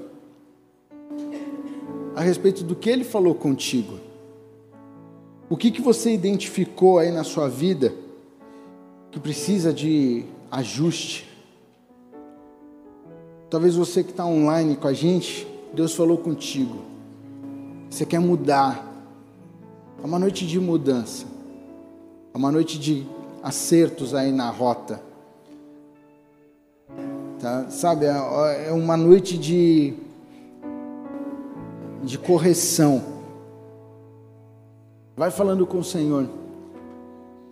a 2.14 2.22
respeito 2.22 2.64
do 2.64 2.76
que 2.76 2.90
Ele 2.90 3.06
falou 3.06 3.34
contigo. 3.34 4.00
O 5.50 5.56
que, 5.56 5.72
que 5.72 5.82
você 5.82 6.14
identificou 6.14 7.00
aí 7.00 7.12
na 7.12 7.24
sua 7.24 7.48
vida 7.48 7.94
que 9.12 9.20
precisa 9.20 9.74
de 9.74 10.26
ajuste? 10.52 11.28
Talvez 13.50 13.76
você 13.76 14.04
que 14.04 14.12
está 14.12 14.26
online 14.26 14.76
com 14.76 14.88
a 14.88 14.94
gente, 14.94 15.48
Deus 15.74 15.96
falou 15.96 16.18
contigo. 16.18 16.82
Você 17.90 18.06
quer 18.06 18.20
mudar. 18.20 18.88
É 20.02 20.06
uma 20.06 20.20
noite 20.20 20.46
de 20.46 20.60
mudança. 20.60 21.26
É 22.34 22.38
uma 22.38 22.52
noite 22.52 22.80
de 22.80 23.06
acertos 23.44 24.14
aí 24.14 24.32
na 24.32 24.50
rota. 24.50 25.02
Tá? 27.40 27.70
Sabe, 27.70 28.06
é, 28.06 28.70
é 28.70 28.72
uma 28.72 28.96
noite 28.96 29.38
de, 29.38 29.96
de 32.04 32.18
correção. 32.18 33.04
Vai 35.18 35.32
falando 35.32 35.66
com 35.66 35.80
o 35.80 35.84
Senhor. 35.84 36.24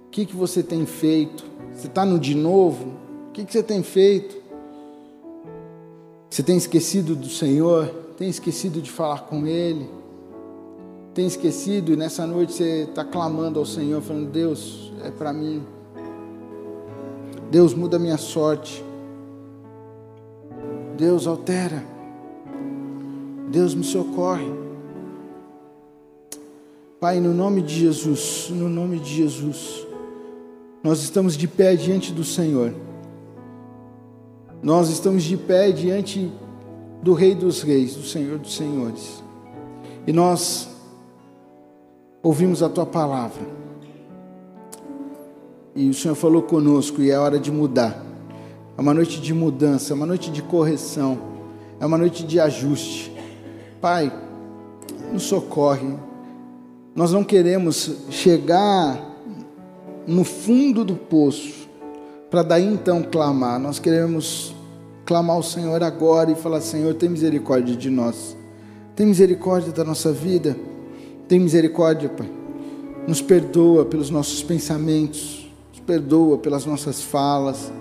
O 0.05 0.09
que, 0.09 0.25
que 0.25 0.35
você 0.35 0.63
tem 0.63 0.85
feito? 0.85 1.48
Você 1.79 1.87
está 1.87 2.05
no 2.05 2.19
de 2.19 2.35
novo? 2.35 2.87
O 3.29 3.31
que, 3.31 3.45
que 3.45 3.53
você 3.53 3.63
tem 3.63 3.81
feito? 3.81 4.35
Você 6.29 6.43
tem 6.43 6.57
esquecido 6.57 7.15
do 7.15 7.29
Senhor? 7.29 7.87
Tem 8.17 8.27
esquecido 8.27 8.81
de 8.81 8.91
falar 8.91 9.19
com 9.19 9.47
Ele? 9.47 9.89
Tem 11.13 11.25
esquecido 11.25 11.93
e 11.93 11.95
nessa 11.95 12.27
noite 12.27 12.51
você 12.51 12.81
está 12.83 13.05
clamando 13.05 13.59
ao 13.59 13.65
Senhor, 13.65 14.01
falando: 14.01 14.29
Deus, 14.29 14.91
é 15.05 15.09
para 15.09 15.31
mim. 15.31 15.63
Deus, 17.49 17.73
muda 17.73 17.95
a 17.95 17.99
minha 17.99 18.17
sorte. 18.17 18.83
Deus 20.97 21.27
altera. 21.27 21.81
Deus 23.49 23.73
me 23.73 23.85
socorre. 23.85 24.51
Pai, 26.99 27.21
no 27.21 27.33
nome 27.33 27.61
de 27.61 27.73
Jesus, 27.73 28.49
no 28.49 28.67
nome 28.67 28.99
de 28.99 29.15
Jesus, 29.15 29.87
nós 30.83 31.01
estamos 31.01 31.35
de 31.35 31.47
pé 31.47 31.75
diante 31.75 32.13
do 32.13 32.23
Senhor. 32.23 32.73
Nós 34.61 34.89
estamos 34.89 35.23
de 35.23 35.35
pé 35.35 35.71
diante 35.71 36.31
do 37.01 37.13
Rei 37.13 37.35
dos 37.35 37.61
Reis, 37.61 37.95
do 37.95 38.03
Senhor 38.03 38.39
dos 38.39 38.55
Senhores. 38.55 39.23
E 40.07 40.13
nós 40.13 40.69
ouvimos 42.23 42.63
a 42.63 42.69
tua 42.69 42.85
palavra. 42.85 43.45
E 45.75 45.89
o 45.89 45.93
Senhor 45.93 46.15
falou 46.15 46.43
conosco 46.43 47.01
e 47.01 47.11
é 47.11 47.17
hora 47.17 47.39
de 47.39 47.51
mudar. 47.51 48.03
É 48.77 48.81
uma 48.81 48.93
noite 48.93 49.19
de 49.19 49.33
mudança, 49.33 49.93
é 49.93 49.95
uma 49.95 50.05
noite 50.05 50.31
de 50.31 50.41
correção, 50.41 51.19
é 51.79 51.85
uma 51.85 51.97
noite 51.97 52.23
de 52.23 52.39
ajuste. 52.39 53.13
Pai, 53.81 54.11
nos 55.11 55.23
socorre. 55.23 55.93
Nós 56.95 57.11
não 57.11 57.23
queremos 57.23 58.07
chegar 58.09 59.08
no 60.09 60.23
fundo 60.23 60.83
do 60.83 60.95
poço 60.95 61.69
para 62.29 62.43
daí 62.43 62.65
então 62.65 63.03
clamar. 63.03 63.59
Nós 63.59 63.79
queremos 63.79 64.53
clamar 65.05 65.35
ao 65.35 65.43
Senhor 65.43 65.81
agora 65.83 66.31
e 66.31 66.35
falar: 66.35 66.61
Senhor, 66.61 66.93
tem 66.95 67.09
misericórdia 67.09 67.75
de 67.75 67.89
nós. 67.89 68.35
Tem 68.95 69.05
misericórdia 69.05 69.71
da 69.71 69.83
nossa 69.83 70.11
vida. 70.11 70.57
Tem 71.27 71.39
misericórdia, 71.39 72.09
Pai. 72.09 72.29
Nos 73.07 73.21
perdoa 73.21 73.85
pelos 73.85 74.09
nossos 74.09 74.43
pensamentos. 74.43 75.49
Nos 75.71 75.79
perdoa 75.79 76.37
pelas 76.37 76.65
nossas 76.65 77.01
falas 77.01 77.71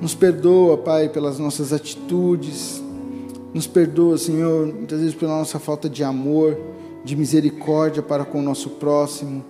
nos 0.00 0.14
perdoa, 0.14 0.76
Pai, 0.76 1.08
pelas 1.08 1.38
nossas 1.38 1.72
atitudes. 1.72 2.82
Nos 3.54 3.66
perdoa, 3.66 4.18
Senhor, 4.18 4.66
muitas 4.66 5.00
vezes 5.00 5.14
pela 5.14 5.38
nossa 5.38 5.58
falta 5.58 5.88
de 5.88 6.04
amor, 6.04 6.56
de 7.04 7.16
misericórdia 7.16 8.02
para 8.02 8.24
com 8.24 8.40
o 8.40 8.42
nosso 8.42 8.70
próximo. 8.70 9.42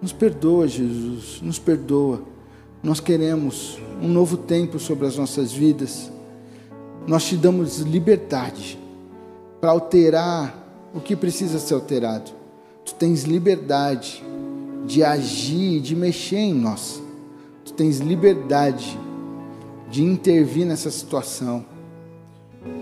Nos 0.00 0.12
perdoa, 0.12 0.66
Jesus, 0.66 1.40
nos 1.42 1.58
perdoa. 1.58 2.22
Nós 2.82 3.00
queremos 3.00 3.78
um 4.00 4.08
novo 4.08 4.38
tempo 4.38 4.78
sobre 4.78 5.06
as 5.06 5.16
nossas 5.16 5.52
vidas. 5.52 6.10
Nós 7.06 7.24
te 7.24 7.36
damos 7.36 7.78
liberdade 7.80 8.78
para 9.60 9.70
alterar 9.70 10.90
o 10.94 11.00
que 11.00 11.14
precisa 11.14 11.58
ser 11.58 11.74
alterado. 11.74 12.30
Tu 12.84 12.94
tens 12.94 13.24
liberdade 13.24 14.24
de 14.86 15.04
agir, 15.04 15.80
de 15.80 15.94
mexer 15.94 16.38
em 16.38 16.54
nós. 16.54 17.02
Tu 17.64 17.74
tens 17.74 17.98
liberdade 17.98 18.98
de 19.90 20.02
intervir 20.02 20.64
nessa 20.64 20.90
situação. 20.90 21.64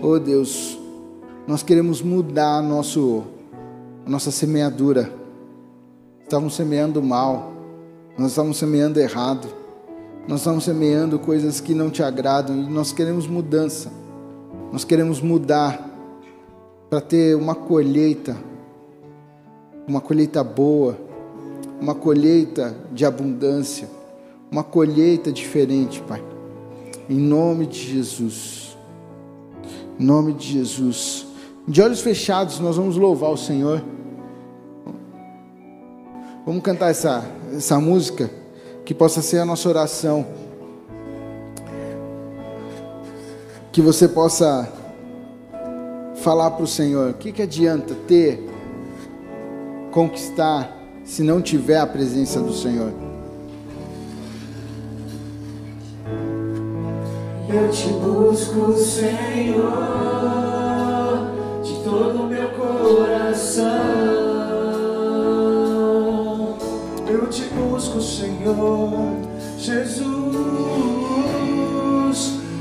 Oh 0.01 0.17
Deus, 0.17 0.79
nós 1.45 1.63
queremos 1.63 2.01
mudar 2.01 2.61
nosso, 2.61 3.23
a 4.05 4.09
nossa 4.09 4.31
semeadura. 4.31 5.18
Estávamos 6.29 6.53
semeando 6.53 7.01
mal, 7.01 7.51
nós 8.15 8.29
estávamos 8.29 8.57
semeando 8.57 8.99
errado, 8.99 9.47
nós 10.27 10.41
estávamos 10.41 10.63
semeando 10.63 11.17
coisas 11.17 11.59
que 11.59 11.73
não 11.73 11.89
te 11.89 12.03
agradam 12.03 12.55
e 12.55 12.69
nós 12.69 12.91
queremos 12.91 13.25
mudança, 13.25 13.91
nós 14.71 14.83
queremos 14.83 15.21
mudar 15.21 15.89
para 16.87 17.01
ter 17.01 17.35
uma 17.35 17.55
colheita, 17.55 18.37
uma 19.87 19.99
colheita 19.99 20.43
boa, 20.43 20.95
uma 21.81 21.95
colheita 21.95 22.75
de 22.91 23.07
abundância, 23.07 23.89
uma 24.51 24.63
colheita 24.63 25.31
diferente, 25.31 25.99
Pai. 26.03 26.23
Em 27.09 27.17
nome 27.17 27.65
de 27.65 27.79
Jesus. 27.79 28.77
Em 29.99 30.05
nome 30.05 30.33
de 30.33 30.45
Jesus. 30.45 31.25
De 31.67 31.81
olhos 31.81 32.01
fechados, 32.01 32.59
nós 32.59 32.77
vamos 32.77 32.97
louvar 32.97 33.31
o 33.31 33.37
Senhor. 33.37 33.83
Vamos 36.49 36.63
cantar 36.63 36.89
essa, 36.89 37.23
essa 37.55 37.79
música, 37.79 38.27
que 38.83 38.91
possa 38.91 39.21
ser 39.21 39.37
a 39.37 39.45
nossa 39.45 39.69
oração. 39.69 40.25
Que 43.71 43.83
você 43.83 44.07
possa 44.07 44.67
falar 46.15 46.49
para 46.49 46.63
o 46.63 46.67
Senhor: 46.67 47.11
o 47.11 47.13
que, 47.13 47.31
que 47.31 47.43
adianta 47.43 47.93
ter, 48.07 48.49
conquistar, 49.91 50.75
se 51.05 51.21
não 51.21 51.39
tiver 51.39 51.77
a 51.77 51.85
presença 51.85 52.41
do 52.41 52.51
Senhor? 52.51 52.93
Eu 57.47 57.69
te 57.69 57.89
busco, 57.89 58.73
Senhor, 58.73 59.69
de 61.61 61.83
todo 61.83 62.23
o 62.23 62.27
meu 62.27 62.49
coração. 62.49 64.18
Te 67.79 67.85
busco, 67.85 68.01
Senhor, 68.01 69.13
Jesus. 69.57 70.09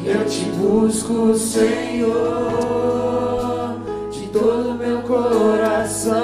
Eu 0.04 0.24
te 0.26 0.44
busco, 0.56 1.34
Senhor, 1.34 2.14
de 4.12 4.20
todo 4.28 4.70
o 4.70 4.74
meu 4.74 4.98
coração. 5.00 6.14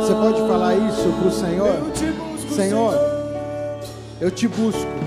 Você 0.00 0.14
pode 0.14 0.38
falar 0.48 0.76
isso 0.76 1.08
para 1.18 1.28
o 1.28 1.32
Senhor? 1.32 1.66
Eu 1.66 1.90
te 1.90 2.06
busco, 2.06 2.54
Senhor, 2.54 2.94
eu 4.20 4.30
te 4.30 4.46
busco. 4.48 5.00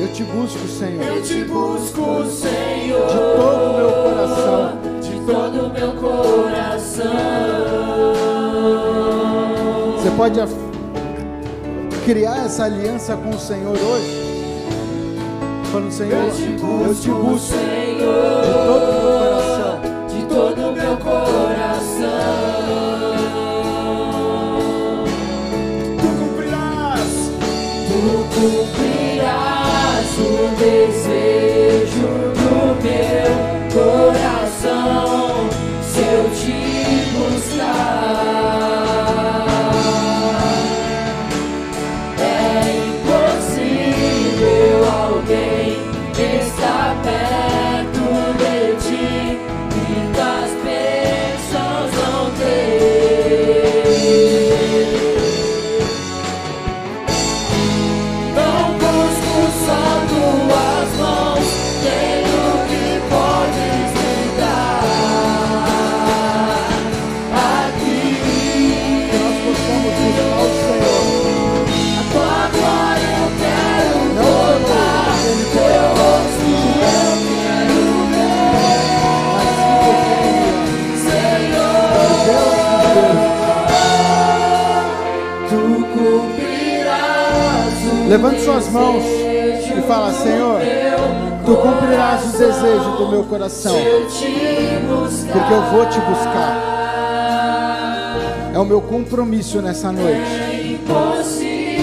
Eu 0.00 0.08
te 0.12 0.22
busco, 0.24 0.68
Senhor. 0.68 1.02
Eu 1.04 1.22
te 1.22 1.44
busco, 1.44 2.24
Senhor, 2.26 3.06
De 3.08 3.14
todo 3.36 3.70
o 3.70 3.76
meu 3.76 3.92
coração. 4.02 4.78
de 5.00 5.12
todo 5.32 5.66
o 5.66 5.72
meu 5.72 5.92
coração. 5.94 7.12
Você 9.96 10.10
pode 10.16 10.40
af- 10.40 10.61
criar 12.04 12.44
essa 12.46 12.64
aliança 12.64 13.16
com 13.16 13.30
o 13.30 13.38
Senhor 13.38 13.76
hoje? 13.76 14.22
Falando, 15.70 15.92
Senhor, 15.92 16.24
eu 16.24 16.30
te 16.32 16.48
busco 16.48 17.38
Senhor, 17.38 17.60
de 18.48 18.52
todo 18.74 18.90
o 18.90 19.12
meu 19.12 19.26
coração. 19.26 19.80
de 20.08 20.22
todo 20.26 20.68
o 20.68 20.72
meu 20.72 20.96
coração. 20.98 22.08
Tu 25.98 26.08
cumprirás, 26.18 27.30
tu 27.88 27.98
cumprirás 28.34 30.10
o 30.18 30.56
desejo 30.58 31.41
suas 88.42 88.68
mãos 88.68 89.04
e 89.04 89.82
fala, 89.86 90.12
Senhor, 90.12 90.60
Tu 91.44 91.56
cumprirás 91.56 92.24
os 92.24 92.32
desejos 92.38 92.98
do 92.98 93.08
meu 93.08 93.24
coração, 93.24 93.74
porque 93.74 95.52
eu 95.52 95.62
vou 95.72 95.86
te 95.86 95.98
buscar. 95.98 96.72
É 98.54 98.58
o 98.58 98.64
meu 98.64 98.80
compromisso 98.80 99.60
nessa 99.60 99.90
noite. 99.90 100.78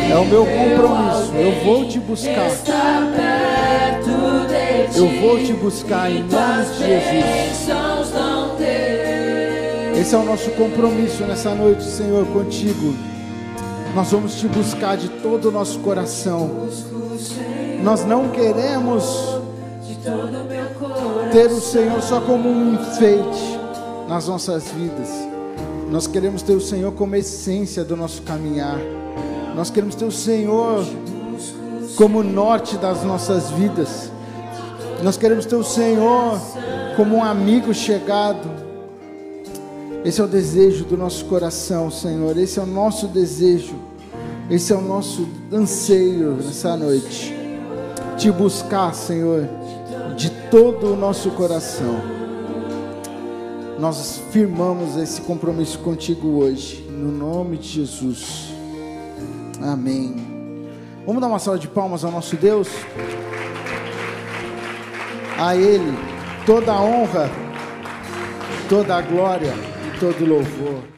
É 0.09 0.15
o 0.15 0.25
meu 0.25 0.45
compromisso. 0.45 1.33
Eu 1.35 1.65
vou 1.65 1.85
te 1.89 1.99
buscar. 1.99 2.49
Eu 4.95 5.07
vou 5.19 5.39
te 5.39 5.51
buscar 5.53 6.09
em 6.09 6.23
nome 6.23 6.65
de 6.65 6.77
Jesus. 6.77 7.67
Esse 9.99 10.15
é 10.15 10.17
o 10.17 10.23
nosso 10.23 10.49
compromisso 10.51 11.23
nessa 11.23 11.53
noite, 11.53 11.83
Senhor, 11.83 12.25
contigo. 12.27 12.95
Nós 13.95 14.11
vamos 14.11 14.35
te 14.35 14.47
buscar 14.47 14.97
de 14.97 15.09
todo 15.09 15.49
o 15.49 15.51
nosso 15.51 15.79
coração. 15.79 16.67
Nós 17.83 18.05
não 18.05 18.29
queremos 18.29 19.03
ter 21.31 21.47
o 21.47 21.59
Senhor 21.59 22.01
só 22.01 22.21
como 22.21 22.49
um 22.49 22.75
enfeite 22.75 23.59
nas 24.07 24.27
nossas 24.27 24.69
vidas. 24.69 25.09
Nós 25.89 26.05
queremos 26.07 26.41
ter 26.41 26.53
o 26.53 26.61
Senhor 26.61 26.91
como 26.93 27.15
essência 27.15 27.83
do 27.83 27.95
nosso 27.95 28.21
caminhar. 28.21 28.77
Nós 29.55 29.69
queremos 29.69 29.95
ter 29.95 30.05
o 30.05 30.11
Senhor 30.11 30.85
como 31.95 32.23
norte 32.23 32.77
das 32.77 33.03
nossas 33.03 33.49
vidas. 33.51 34.11
Nós 35.03 35.17
queremos 35.17 35.45
ter 35.45 35.55
o 35.55 35.63
Senhor 35.63 36.39
como 36.95 37.17
um 37.17 37.23
amigo 37.23 37.73
chegado. 37.73 38.68
Esse 40.09 40.21
é 40.21 40.23
o 40.23 40.27
desejo 40.27 40.85
do 40.85 40.97
nosso 40.97 41.23
coração, 41.25 41.91
Senhor. 41.91 42.35
Esse 42.35 42.57
é 42.57 42.63
o 42.63 42.65
nosso 42.65 43.05
desejo. 43.05 43.75
Esse 44.49 44.73
é 44.73 44.75
o 44.75 44.81
nosso 44.81 45.29
anseio 45.53 46.31
nessa 46.31 46.75
noite. 46.75 47.31
Te 48.17 48.31
buscar, 48.31 48.91
Senhor, 48.95 49.47
de 50.17 50.31
todo 50.49 50.93
o 50.93 50.95
nosso 50.95 51.29
coração. 51.29 52.01
Nós 53.77 54.19
firmamos 54.31 54.97
esse 54.97 55.21
compromisso 55.21 55.77
contigo 55.77 56.39
hoje, 56.39 56.81
no 56.89 57.11
nome 57.11 57.59
de 57.59 57.67
Jesus. 57.67 58.51
Amém. 59.61 60.15
Vamos 61.05 61.21
dar 61.21 61.27
uma 61.27 61.37
salva 61.37 61.59
de 61.59 61.67
palmas 61.67 62.03
ao 62.03 62.11
nosso 62.11 62.35
Deus? 62.35 62.67
A 65.37 65.55
Ele 65.55 65.95
toda 66.47 66.73
a 66.73 66.81
honra, 66.81 67.29
toda 68.67 68.95
a 68.95 69.01
glória 69.03 69.53
todo 69.99 70.25
louvor. 70.25 70.89